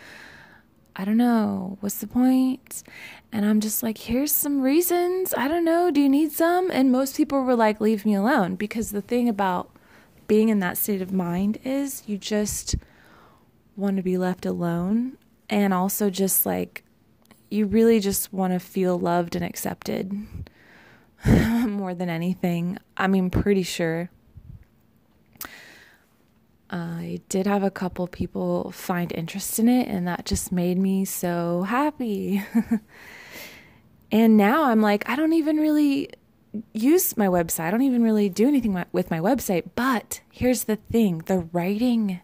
I 0.96 1.04
don't 1.04 1.18
know. 1.18 1.78
What's 1.82 1.98
the 1.98 2.08
point? 2.08 2.84
And 3.34 3.46
I'm 3.46 3.60
just 3.60 3.84
like, 3.84 3.98
here's 3.98 4.32
some 4.32 4.62
reasons. 4.62 5.34
I 5.36 5.50
don't 5.50 5.66
know. 5.66 5.92
Do 5.92 6.00
you 6.00 6.08
need 6.08 6.32
some? 6.32 6.72
And 6.72 6.92
most 6.92 7.18
people 7.18 7.44
were 7.44 7.56
like, 7.56 7.82
leave 7.82 8.06
me 8.06 8.14
alone. 8.16 8.56
Because 8.56 8.92
the 8.92 9.02
thing 9.02 9.28
about 9.28 9.70
being 10.28 10.48
in 10.48 10.60
that 10.60 10.78
state 10.78 11.02
of 11.02 11.12
mind 11.12 11.58
is 11.66 12.04
you 12.08 12.18
just 12.18 12.76
want 13.76 13.98
to 13.98 14.04
be 14.04 14.18
left 14.18 14.46
alone 14.46 15.18
and 15.50 15.74
also 15.74 16.10
just 16.10 16.46
like 16.46 16.84
you 17.50 17.66
really 17.66 18.00
just 18.00 18.32
want 18.34 18.54
to 18.54 18.60
feel 18.60 18.98
loved 18.98 19.36
and 19.36 19.46
accepted 19.46 20.26
more 21.86 21.94
than 21.94 22.10
anything. 22.10 22.80
I 22.98 23.06
mean, 23.06 23.30
pretty 23.30 23.62
sure. 23.62 24.10
I 26.72 27.22
did 27.30 27.46
have 27.46 27.62
a 27.62 27.70
couple 27.70 28.08
people 28.08 28.72
find 28.72 29.12
interest 29.12 29.60
in 29.60 29.70
it, 29.70 29.88
and 29.88 30.08
that 30.08 30.26
just 30.26 30.52
made 30.52 30.80
me 30.80 31.06
so 31.06 31.62
happy. 31.62 32.44
and 34.12 34.36
now 34.36 34.64
I'm 34.64 34.82
like, 34.82 35.08
I 35.08 35.16
don't 35.16 35.34
even 35.34 35.58
really 35.58 36.10
use 36.74 37.16
my 37.18 37.28
website. 37.28 37.66
I 37.68 37.72
don't 37.72 37.84
even 37.84 38.02
really 38.02 38.30
do 38.30 38.48
anything 38.48 38.84
with 38.92 39.12
my 39.12 39.20
website. 39.20 39.70
But 39.76 40.22
here's 40.32 40.64
the 40.64 40.78
thing 40.78 41.20
the 41.28 41.48
writing 41.54 42.20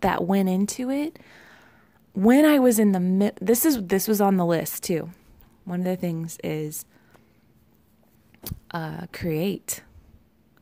that 0.00 0.24
went 0.24 0.48
into 0.48 0.88
it 0.90 1.18
when 2.14 2.46
I 2.46 2.58
was 2.58 2.78
in 2.78 2.92
the 2.92 3.34
this 3.42 3.66
is 3.66 3.88
this 3.88 4.08
was 4.08 4.22
on 4.22 4.38
the 4.38 4.46
list 4.46 4.84
too. 4.84 5.10
One 5.66 5.80
of 5.80 5.84
the 5.84 5.96
things 5.96 6.38
is 6.42 6.86
uh, 8.70 9.06
create, 9.12 9.82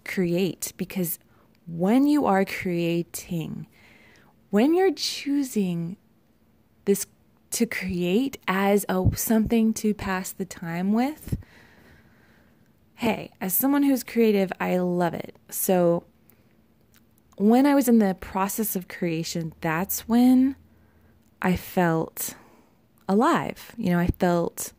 create 0.04 0.72
because 0.76 1.18
when 1.66 2.06
you 2.06 2.26
are 2.26 2.44
creating, 2.44 3.66
when 4.50 4.74
you're 4.74 4.92
choosing 4.92 5.96
this 6.84 7.06
to 7.50 7.66
create 7.66 8.38
as 8.48 8.84
a 8.88 9.08
something 9.14 9.72
to 9.74 9.94
pass 9.94 10.32
the 10.32 10.44
time 10.44 10.92
with, 10.92 11.38
hey, 12.96 13.30
as 13.40 13.54
someone 13.54 13.82
who's 13.82 14.02
creative, 14.02 14.52
I 14.60 14.78
love 14.78 15.14
it. 15.14 15.36
So 15.50 16.04
when 17.36 17.66
I 17.66 17.74
was 17.74 17.88
in 17.88 17.98
the 17.98 18.14
process 18.14 18.76
of 18.76 18.88
creation, 18.88 19.52
that's 19.60 20.08
when 20.08 20.56
I 21.42 21.56
felt 21.56 22.34
alive. 23.08 23.72
You 23.76 23.90
know, 23.90 23.98
I 23.98 24.08
felt 24.18 24.72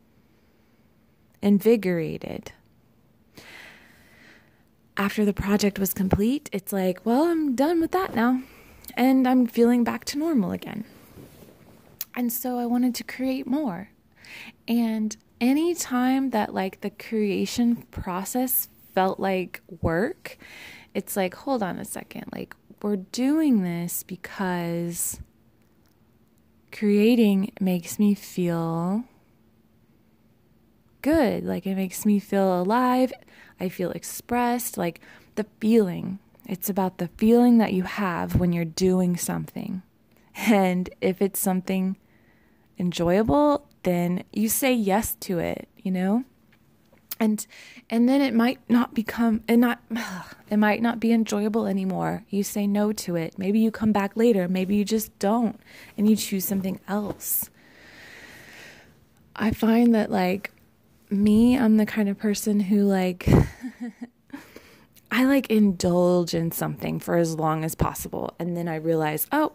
invigorated. 1.42 2.52
After 4.98 5.26
the 5.26 5.34
project 5.34 5.78
was 5.78 5.94
complete, 5.94 6.50
it's 6.54 6.72
like, 6.72 7.06
well, 7.06 7.24
I'm 7.24 7.56
done 7.56 7.82
with 7.82 7.92
that 7.92 8.16
now. 8.16 8.42
And 8.96 9.28
I'm 9.28 9.46
feeling 9.46 9.84
back 9.84 10.06
to 10.06 10.18
normal 10.18 10.52
again. 10.52 10.86
And 12.16 12.32
so 12.32 12.58
I 12.58 12.66
wanted 12.66 12.96
to 12.96 13.04
create 13.04 13.46
more. 13.46 13.90
And 14.68 15.18
any 15.42 15.76
time 15.76 16.30
that 16.30 16.54
like 16.54 16.80
the 16.80 16.90
creation 16.90 17.76
process 17.92 18.70
felt 18.94 19.20
like 19.20 19.62
work, 19.82 20.38
it's 20.94 21.18
like, 21.18 21.34
hold 21.36 21.62
on 21.62 21.78
a 21.78 21.86
second. 21.86 22.26
Like, 22.32 22.56
we're 22.82 22.96
doing 22.96 23.64
this 23.64 24.04
because 24.04 25.20
creating 26.72 27.52
makes 27.60 28.00
me 28.00 28.16
feel 28.16 29.04
good. 31.02 31.44
Like 31.44 31.66
it 31.66 31.76
makes 31.76 32.06
me 32.06 32.20
feel 32.20 32.62
alive. 32.62 33.12
I 33.60 33.70
feel 33.70 33.92
expressed. 33.92 34.78
Like 34.78 35.02
the 35.36 35.46
feeling. 35.60 36.20
It's 36.48 36.70
about 36.70 36.98
the 37.00 37.10
feeling 37.18 37.58
that 37.58 37.74
you 37.74 37.84
have 37.84 38.36
when 38.36 38.54
you're 38.54 38.66
doing 38.66 39.18
something. 39.18 39.82
And 40.36 40.90
if 41.02 41.22
it's 41.22 41.40
something 41.40 41.98
enjoyable, 42.78 43.68
then 43.84 44.24
you 44.34 44.50
say 44.50 44.74
yes 44.74 45.16
to 45.22 45.40
it, 45.40 45.68
you 45.82 45.92
know? 45.92 46.24
And 47.20 47.48
and 47.90 48.10
then 48.10 48.22
it 48.22 48.34
might 48.34 48.60
not 48.70 48.94
become 48.94 49.42
it 49.48 49.58
not 49.58 49.80
it 50.50 50.58
might 50.58 50.82
not 50.82 51.00
be 51.00 51.14
enjoyable 51.14 51.66
anymore. 51.66 52.26
You 52.30 52.44
say 52.44 52.68
no 52.68 52.92
to 52.92 53.16
it. 53.16 53.40
Maybe 53.40 53.60
you 53.60 53.72
come 53.72 53.94
back 53.94 54.16
later, 54.16 54.48
maybe 54.48 54.76
you 54.76 54.84
just 54.86 55.18
don't 55.20 55.60
and 55.98 56.10
you 56.10 56.16
choose 56.16 56.46
something 56.46 56.80
else. 56.88 57.50
I 59.36 59.52
find 59.52 59.96
that 59.96 60.12
like 60.12 60.52
me, 61.24 61.58
I'm 61.58 61.78
the 61.78 61.86
kind 61.86 62.10
of 62.10 62.18
person 62.18 62.60
who 62.60 62.84
like 62.84 63.28
I 65.12 65.26
like 65.26 65.50
indulge 65.50 66.34
in 66.34 66.52
something 66.52 67.00
for 67.00 67.16
as 67.16 67.36
long 67.36 67.64
as 67.64 67.76
possible 67.76 68.36
and 68.40 68.56
then 68.56 68.68
I 68.68 68.76
realize, 68.76 69.28
"Oh, 69.32 69.54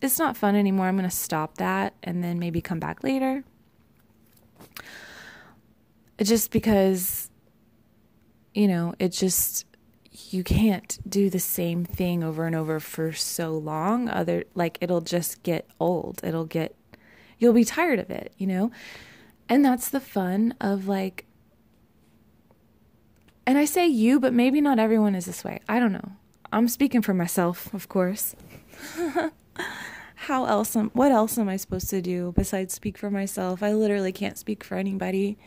it's 0.00 0.18
not 0.18 0.36
fun 0.36 0.54
anymore. 0.54 0.86
I'm 0.86 0.96
going 0.96 1.08
to 1.08 1.14
stop 1.14 1.58
that 1.58 1.94
and 2.02 2.22
then 2.22 2.38
maybe 2.38 2.60
come 2.60 2.78
back 2.78 3.02
later." 3.02 3.44
Just 6.20 6.50
because 6.50 7.30
you 8.54 8.66
know, 8.66 8.94
it 8.98 9.10
just 9.10 9.66
you 10.30 10.42
can't 10.42 10.98
do 11.08 11.30
the 11.30 11.38
same 11.38 11.84
thing 11.84 12.24
over 12.24 12.44
and 12.44 12.56
over 12.56 12.80
for 12.80 13.12
so 13.12 13.52
long 13.52 14.08
other 14.08 14.44
like 14.54 14.78
it'll 14.80 15.00
just 15.00 15.42
get 15.42 15.68
old. 15.78 16.20
It'll 16.24 16.44
get 16.44 16.74
you'll 17.38 17.52
be 17.52 17.64
tired 17.64 17.98
of 17.98 18.10
it, 18.10 18.32
you 18.36 18.46
know? 18.46 18.70
And 19.48 19.64
that's 19.64 19.88
the 19.88 20.00
fun 20.00 20.54
of 20.60 20.86
like, 20.86 21.24
and 23.46 23.56
I 23.56 23.64
say 23.64 23.86
you, 23.86 24.20
but 24.20 24.34
maybe 24.34 24.60
not 24.60 24.78
everyone 24.78 25.14
is 25.14 25.24
this 25.24 25.42
way. 25.42 25.60
I 25.68 25.80
don't 25.80 25.92
know. 25.92 26.12
I'm 26.52 26.68
speaking 26.68 27.02
for 27.02 27.14
myself, 27.14 27.72
of 27.72 27.88
course. 27.88 28.34
How 30.14 30.44
else 30.44 30.76
am, 30.76 30.90
what 30.90 31.12
else 31.12 31.38
am 31.38 31.48
I 31.48 31.56
supposed 31.56 31.88
to 31.90 32.02
do 32.02 32.32
besides 32.36 32.74
speak 32.74 32.98
for 32.98 33.10
myself? 33.10 33.62
I 33.62 33.72
literally 33.72 34.12
can't 34.12 34.36
speak 34.36 34.64
for 34.64 34.76
anybody. 34.76 35.38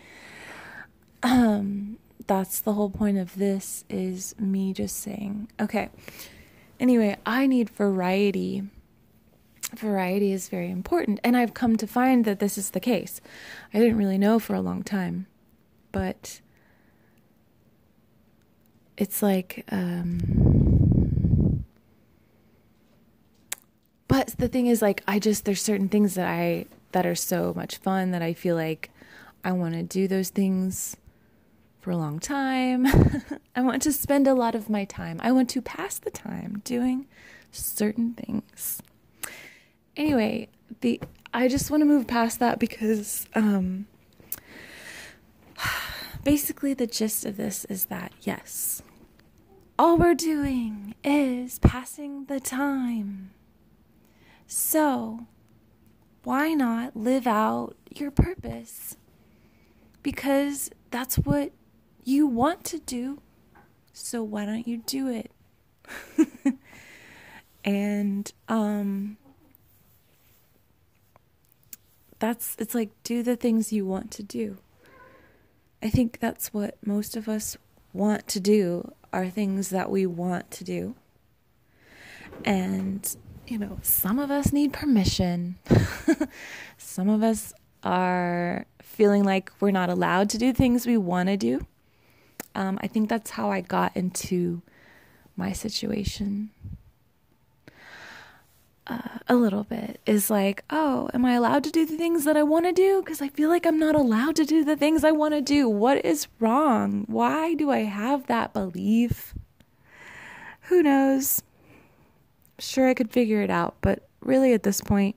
Um, 1.22 1.98
that's 2.26 2.60
the 2.60 2.74
whole 2.74 2.90
point 2.90 3.18
of 3.18 3.36
this 3.36 3.84
is 3.90 4.34
me 4.40 4.74
just 4.74 4.98
saying, 4.98 5.50
okay. 5.60 5.90
Anyway, 6.80 7.18
I 7.26 7.46
need 7.46 7.70
variety 7.70 8.64
variety 9.76 10.32
is 10.32 10.50
very 10.50 10.70
important. 10.70 11.20
And 11.24 11.36
I've 11.38 11.54
come 11.54 11.78
to 11.78 11.88
find 11.88 12.26
that 12.26 12.40
this 12.40 12.58
is 12.58 12.72
the 12.72 12.80
case. 12.80 13.22
I 13.74 13.80
didn't 13.80 13.98
really 13.98 14.18
know 14.18 14.40
for 14.40 14.54
a 14.54 14.62
long 14.62 14.84
time, 14.84 15.28
but 15.92 16.42
it's 18.98 19.22
like, 19.22 19.66
um, 19.72 21.64
but 24.08 24.36
the 24.38 24.48
thing 24.48 24.68
is, 24.68 24.82
like, 24.82 25.04
I 25.08 25.20
just, 25.20 25.46
there's 25.46 25.62
certain 25.62 25.90
things 25.90 26.16
that 26.16 26.28
I, 26.28 26.66
that 26.92 27.06
are 27.06 27.16
so 27.16 27.54
much 27.56 27.78
fun 27.78 28.12
that 28.12 28.22
I 28.22 28.34
feel 28.34 28.56
like 28.56 28.92
I 29.44 29.54
want 29.54 29.74
to 29.74 29.84
do 29.84 30.08
those 30.08 30.30
things 30.30 30.98
for 31.80 31.92
a 31.92 31.98
long 31.98 32.20
time. 32.20 32.86
I 33.56 33.62
want 33.62 33.82
to 33.84 33.92
spend 33.92 34.28
a 34.28 34.34
lot 34.34 34.54
of 34.54 34.70
my 34.70 34.86
time. 34.86 35.20
I 35.24 35.32
want 35.32 35.50
to 35.52 35.62
pass 35.62 35.98
the 35.98 36.12
time 36.12 36.62
doing 36.64 37.08
certain 37.52 38.14
things 38.14 38.82
anyway, 39.96 40.50
the 40.82 41.02
I 41.34 41.48
just 41.48 41.72
want 41.72 41.82
to 41.82 41.86
move 41.86 42.08
past 42.08 42.40
that 42.40 42.60
because 42.60 43.26
um, 43.36 43.88
basically 46.24 46.74
the 46.74 46.88
gist 46.88 47.26
of 47.26 47.38
this 47.38 47.66
is 47.66 47.86
that 47.86 48.12
yes, 48.22 48.82
all 49.80 49.98
we're 49.98 50.14
doing 50.14 50.96
is 51.04 51.60
passing 51.60 52.26
the 52.26 52.40
time. 52.40 53.32
So, 54.46 55.28
why 56.24 56.54
not 56.54 56.96
live 56.96 57.26
out 57.26 57.76
your 57.90 58.12
purpose? 58.12 58.98
Because 60.04 60.70
that's 60.90 61.16
what 61.16 61.52
you 62.04 62.28
want 62.28 62.64
to 62.66 62.80
do. 62.80 63.22
So 63.94 64.24
why 64.24 64.46
don't 64.46 64.68
you 64.68 64.78
do 64.86 65.08
it? 65.08 65.32
and 67.64 68.32
um 68.48 69.18
that's 72.22 72.56
it's 72.60 72.76
like 72.76 72.92
do 73.04 73.24
the 73.24 73.36
things 73.36 73.74
you 73.74 73.86
want 73.86 74.12
to 74.12 74.24
do. 74.24 74.58
I 75.84 75.90
think 75.90 76.20
that's 76.20 76.54
what 76.54 76.78
most 76.86 77.18
of 77.18 77.28
us 77.28 77.58
want 77.92 78.28
to 78.30 78.40
do 78.40 78.94
are 79.12 79.28
things 79.28 79.72
that 79.72 79.90
we 79.90 80.06
want 80.06 80.50
to 80.52 80.64
do. 80.64 80.96
And 82.46 83.16
you 83.48 83.58
know, 83.58 83.80
some 83.82 84.20
of 84.20 84.32
us 84.32 84.54
need 84.54 84.72
permission. 84.72 85.58
some 86.78 87.10
of 87.10 87.24
us 87.24 87.54
are 87.84 88.66
feeling 88.82 89.24
like 89.24 89.52
we're 89.60 89.72
not 89.72 89.90
allowed 89.90 90.30
to 90.30 90.38
do 90.38 90.54
things 90.54 90.86
we 90.86 90.98
want 90.98 91.28
to 91.28 91.38
do. 91.38 91.66
Um, 92.54 92.78
I 92.82 92.88
think 92.88 93.10
that's 93.10 93.32
how 93.32 93.50
I 93.50 93.62
got 93.62 93.98
into 93.98 94.62
my 95.36 95.54
situation 95.54 96.52
uh, 98.88 99.20
a 99.28 99.36
little 99.36 99.64
bit 99.64 100.00
is 100.06 100.30
like, 100.30 100.64
oh, 100.70 101.10
am 101.14 101.26
I 101.26 101.34
allowed 101.34 101.64
to 101.66 101.72
do 101.72 101.86
the 101.86 101.98
things 101.98 102.26
that 102.26 102.36
I 102.36 102.44
want 102.44 102.66
to 102.66 102.72
do? 102.72 103.02
Because 103.02 103.22
I 103.22 103.30
feel 103.30 103.50
like 103.50 103.66
I'm 103.66 103.80
not 103.80 103.96
allowed 103.96 104.36
to 104.38 104.46
do 104.46 104.64
the 104.64 104.76
things 104.76 105.04
I 105.04 105.12
want 105.12 105.34
to 105.34 105.42
do. 105.42 105.70
What 105.70 106.04
is 106.04 106.28
wrong? 106.40 107.06
Why 107.08 107.54
do 107.54 107.70
I 107.70 107.80
have 107.80 108.28
that 108.28 108.54
belief? 108.54 109.34
Who 110.64 110.82
knows? 110.82 111.44
Sure, 112.60 112.88
I 112.88 112.94
could 112.94 113.12
figure 113.12 113.42
it 113.42 113.50
out, 113.50 113.76
but 113.82 114.08
really 114.22 114.54
at 114.54 114.64
this 114.64 114.82
point, 114.82 115.16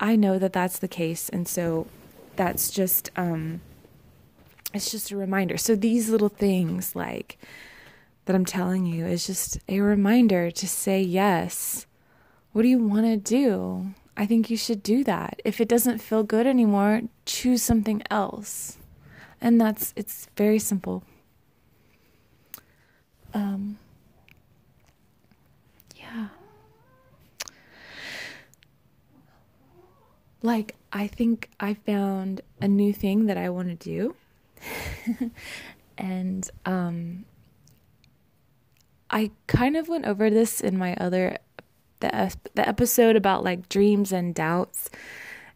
I 0.00 0.16
know 0.16 0.38
that 0.38 0.52
that's 0.52 0.78
the 0.78 0.88
case. 0.88 1.28
And 1.28 1.46
so 1.48 1.86
that's 2.36 2.70
just, 2.70 3.10
um, 3.16 3.60
it's 4.72 4.90
just 4.90 5.10
a 5.10 5.16
reminder. 5.16 5.56
So 5.56 5.74
these 5.74 6.08
little 6.08 6.28
things 6.28 6.94
like, 6.94 7.38
that 8.28 8.36
I'm 8.36 8.44
telling 8.44 8.84
you 8.84 9.06
is 9.06 9.26
just 9.26 9.58
a 9.70 9.80
reminder 9.80 10.50
to 10.50 10.68
say 10.68 11.00
yes. 11.00 11.86
What 12.52 12.60
do 12.60 12.68
you 12.68 12.78
want 12.78 13.06
to 13.06 13.16
do? 13.16 13.94
I 14.18 14.26
think 14.26 14.50
you 14.50 14.56
should 14.58 14.82
do 14.82 15.02
that. 15.04 15.40
If 15.46 15.62
it 15.62 15.68
doesn't 15.68 16.00
feel 16.00 16.22
good 16.24 16.46
anymore, 16.46 17.00
choose 17.24 17.62
something 17.62 18.02
else. 18.10 18.76
And 19.40 19.58
that's 19.58 19.94
it's 19.96 20.28
very 20.36 20.58
simple. 20.58 21.04
Um 23.32 23.78
yeah. 25.96 26.28
Like 30.42 30.74
I 30.92 31.06
think 31.06 31.48
I 31.58 31.72
found 31.72 32.42
a 32.60 32.68
new 32.68 32.92
thing 32.92 33.24
that 33.24 33.38
I 33.38 33.48
want 33.48 33.68
to 33.68 33.74
do. 33.74 34.14
and 35.96 36.50
um 36.66 37.24
I 39.10 39.30
kind 39.46 39.76
of 39.76 39.88
went 39.88 40.06
over 40.06 40.30
this 40.30 40.60
in 40.60 40.78
my 40.78 40.94
other 40.96 41.38
the 42.00 42.34
the 42.54 42.68
episode 42.68 43.16
about 43.16 43.44
like 43.44 43.68
dreams 43.68 44.12
and 44.12 44.34
doubts. 44.34 44.90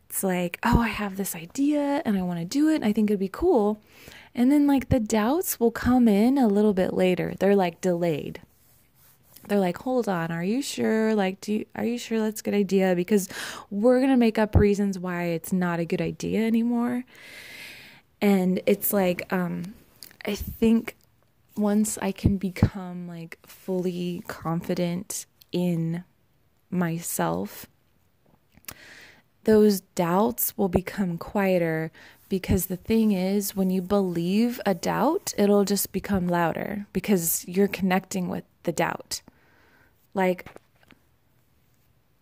It's 0.09 0.23
like, 0.23 0.59
oh, 0.63 0.81
I 0.81 0.89
have 0.89 1.17
this 1.17 1.35
idea 1.35 2.03
and 2.05 2.19
I 2.19 2.23
want 2.23 2.39
to 2.39 2.45
do 2.45 2.69
it. 2.69 2.83
I 2.83 2.93
think 2.93 3.11
it'd 3.11 3.21
be 3.21 3.29
cool. 3.29 3.81
And 4.35 4.51
then 4.51 4.67
like 4.67 4.89
the 4.89 5.01
doubts 5.01 5.59
will 5.59 5.71
come 5.71 6.09
in 6.09 6.37
a 6.39 6.49
little 6.49 6.75
bit 6.75 6.93
later. 6.93 7.35
They're 7.39 7.57
like 7.57 7.81
delayed. 7.81 8.41
They're 9.49 9.59
like, 9.59 9.79
hold 9.79 10.09
on, 10.09 10.31
are 10.31 10.45
you 10.45 10.63
sure? 10.63 11.15
Like, 11.15 11.41
do 11.41 11.53
you, 11.53 11.67
are 11.75 11.85
you 11.85 11.99
sure 11.99 12.21
that's 12.21 12.41
a 12.41 12.45
good 12.45 12.55
idea? 12.55 12.95
Because 12.95 13.29
we're 13.71 14.01
gonna 14.01 14.17
make 14.17 14.39
up 14.39 14.55
reasons 14.55 14.99
why 14.99 15.25
it's 15.25 15.53
not 15.53 15.81
a 15.81 15.85
good 15.85 16.01
idea 16.01 16.47
anymore. 16.47 17.05
And 18.21 18.61
it's 18.67 18.93
like, 18.93 19.31
um, 19.33 19.75
I 20.25 20.37
think 20.37 20.95
once 21.57 21.99
I 21.99 22.13
can 22.13 22.37
become 22.37 23.07
like 23.07 23.39
fully 23.47 24.23
confident 24.27 25.27
in 25.51 26.05
myself, 26.71 27.67
those 29.45 29.81
doubts 29.81 30.57
will 30.57 30.69
become 30.69 31.19
quieter 31.19 31.91
because 32.29 32.67
the 32.67 32.77
thing 32.77 33.13
is, 33.13 33.55
when 33.55 33.69
you 33.69 33.83
believe 33.83 34.59
a 34.65 34.75
doubt, 34.75 35.35
it'll 35.37 35.65
just 35.67 35.93
become 35.93 36.29
louder 36.29 36.87
because 36.93 37.47
you're 37.47 37.69
connecting 37.69 38.29
with 38.29 38.45
the 38.63 38.73
doubt. 38.73 39.21
Like, 40.15 40.47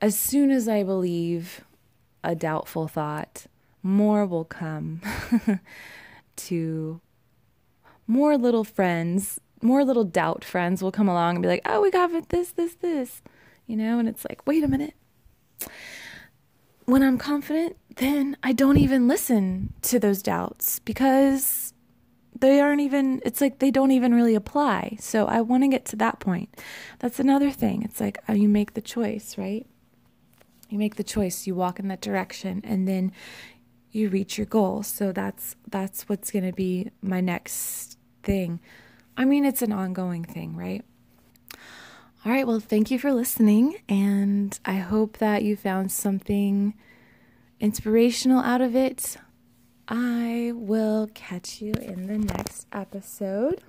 as 0.01 0.19
soon 0.19 0.51
as 0.51 0.66
I 0.66 0.83
believe 0.83 1.64
a 2.25 2.35
doubtful 2.35 2.88
thought, 2.88 3.47
more 3.83 4.27
will 4.27 4.45
come 4.45 5.01
to 6.37 7.01
more 8.11 8.37
little 8.37 8.64
friends, 8.64 9.40
more 9.62 9.85
little 9.85 10.05
doubt 10.05 10.44
friends 10.44 10.83
will 10.83 10.90
come 10.90 11.09
along 11.09 11.37
and 11.37 11.42
be 11.42 11.49
like, 11.49 11.62
oh, 11.64 11.81
we 11.81 11.90
got 11.90 12.29
this, 12.31 12.51
this, 12.53 12.75
this, 12.75 13.23
you 13.66 13.77
know? 13.77 13.99
And 14.01 14.09
it's 14.09 14.25
like, 14.29 14.46
wait 14.46 14.64
a 14.64 14.68
minute. 14.68 14.94
when 16.87 17.03
I'm 17.03 17.18
confident, 17.18 17.77
then 17.96 18.37
I 18.42 18.53
don't 18.53 18.77
even 18.79 19.07
listen 19.07 19.75
to 19.83 20.01
those 20.01 20.23
doubts 20.23 20.81
because 20.81 21.73
they 22.38 22.61
aren't 22.61 22.81
even, 22.81 23.20
it's 23.25 23.40
like 23.40 23.61
they 23.61 23.70
don't 23.70 23.92
even 23.92 24.12
really 24.12 24.35
apply. 24.35 24.96
So 24.99 25.27
I 25.27 25.40
want 25.40 25.62
to 25.62 25.68
get 25.68 25.85
to 25.87 25.96
that 25.96 26.18
point. 26.18 26.49
That's 26.99 27.20
another 27.20 27.51
thing. 27.51 27.83
It's 27.83 28.01
like 28.01 28.18
uh, 28.29 28.33
you 28.33 28.49
make 28.49 28.75
the 28.75 28.81
choice, 28.81 29.38
right? 29.38 29.66
You 30.68 30.79
make 30.79 30.96
the 30.96 31.05
choice, 31.05 31.46
you 31.46 31.55
walk 31.55 31.79
in 31.79 31.88
that 31.88 32.01
direction, 32.01 32.61
and 32.64 32.88
then 32.88 33.12
you 33.90 34.09
reach 34.09 34.38
your 34.38 34.46
goal. 34.46 34.83
So 34.83 35.12
that's 35.12 35.57
that's 35.68 36.09
what's 36.09 36.31
going 36.31 36.46
to 36.46 36.53
be 36.53 36.90
my 37.03 37.20
next 37.20 37.99
thing. 38.22 38.61
I 39.16 39.24
mean, 39.24 39.44
it's 39.44 39.62
an 39.62 39.72
ongoing 39.72 40.24
thing, 40.24 40.56
right? 40.56 40.85
All 42.24 42.33
right, 42.33 42.46
well, 42.46 42.61
thank 42.61 42.90
you 42.90 42.98
for 42.98 43.12
listening, 43.12 43.78
and 43.88 44.59
I 44.64 44.76
hope 44.76 45.18
that 45.18 45.42
you 45.42 45.56
found 45.56 45.90
something 45.90 46.74
inspirational 47.61 48.40
out 48.40 48.61
of 48.61 48.76
it. 48.76 49.16
I 49.88 50.52
will 50.54 51.09
catch 51.14 51.61
you 51.62 51.72
in 51.72 52.06
the 52.06 52.18
next 52.18 52.66
episode. 52.72 53.62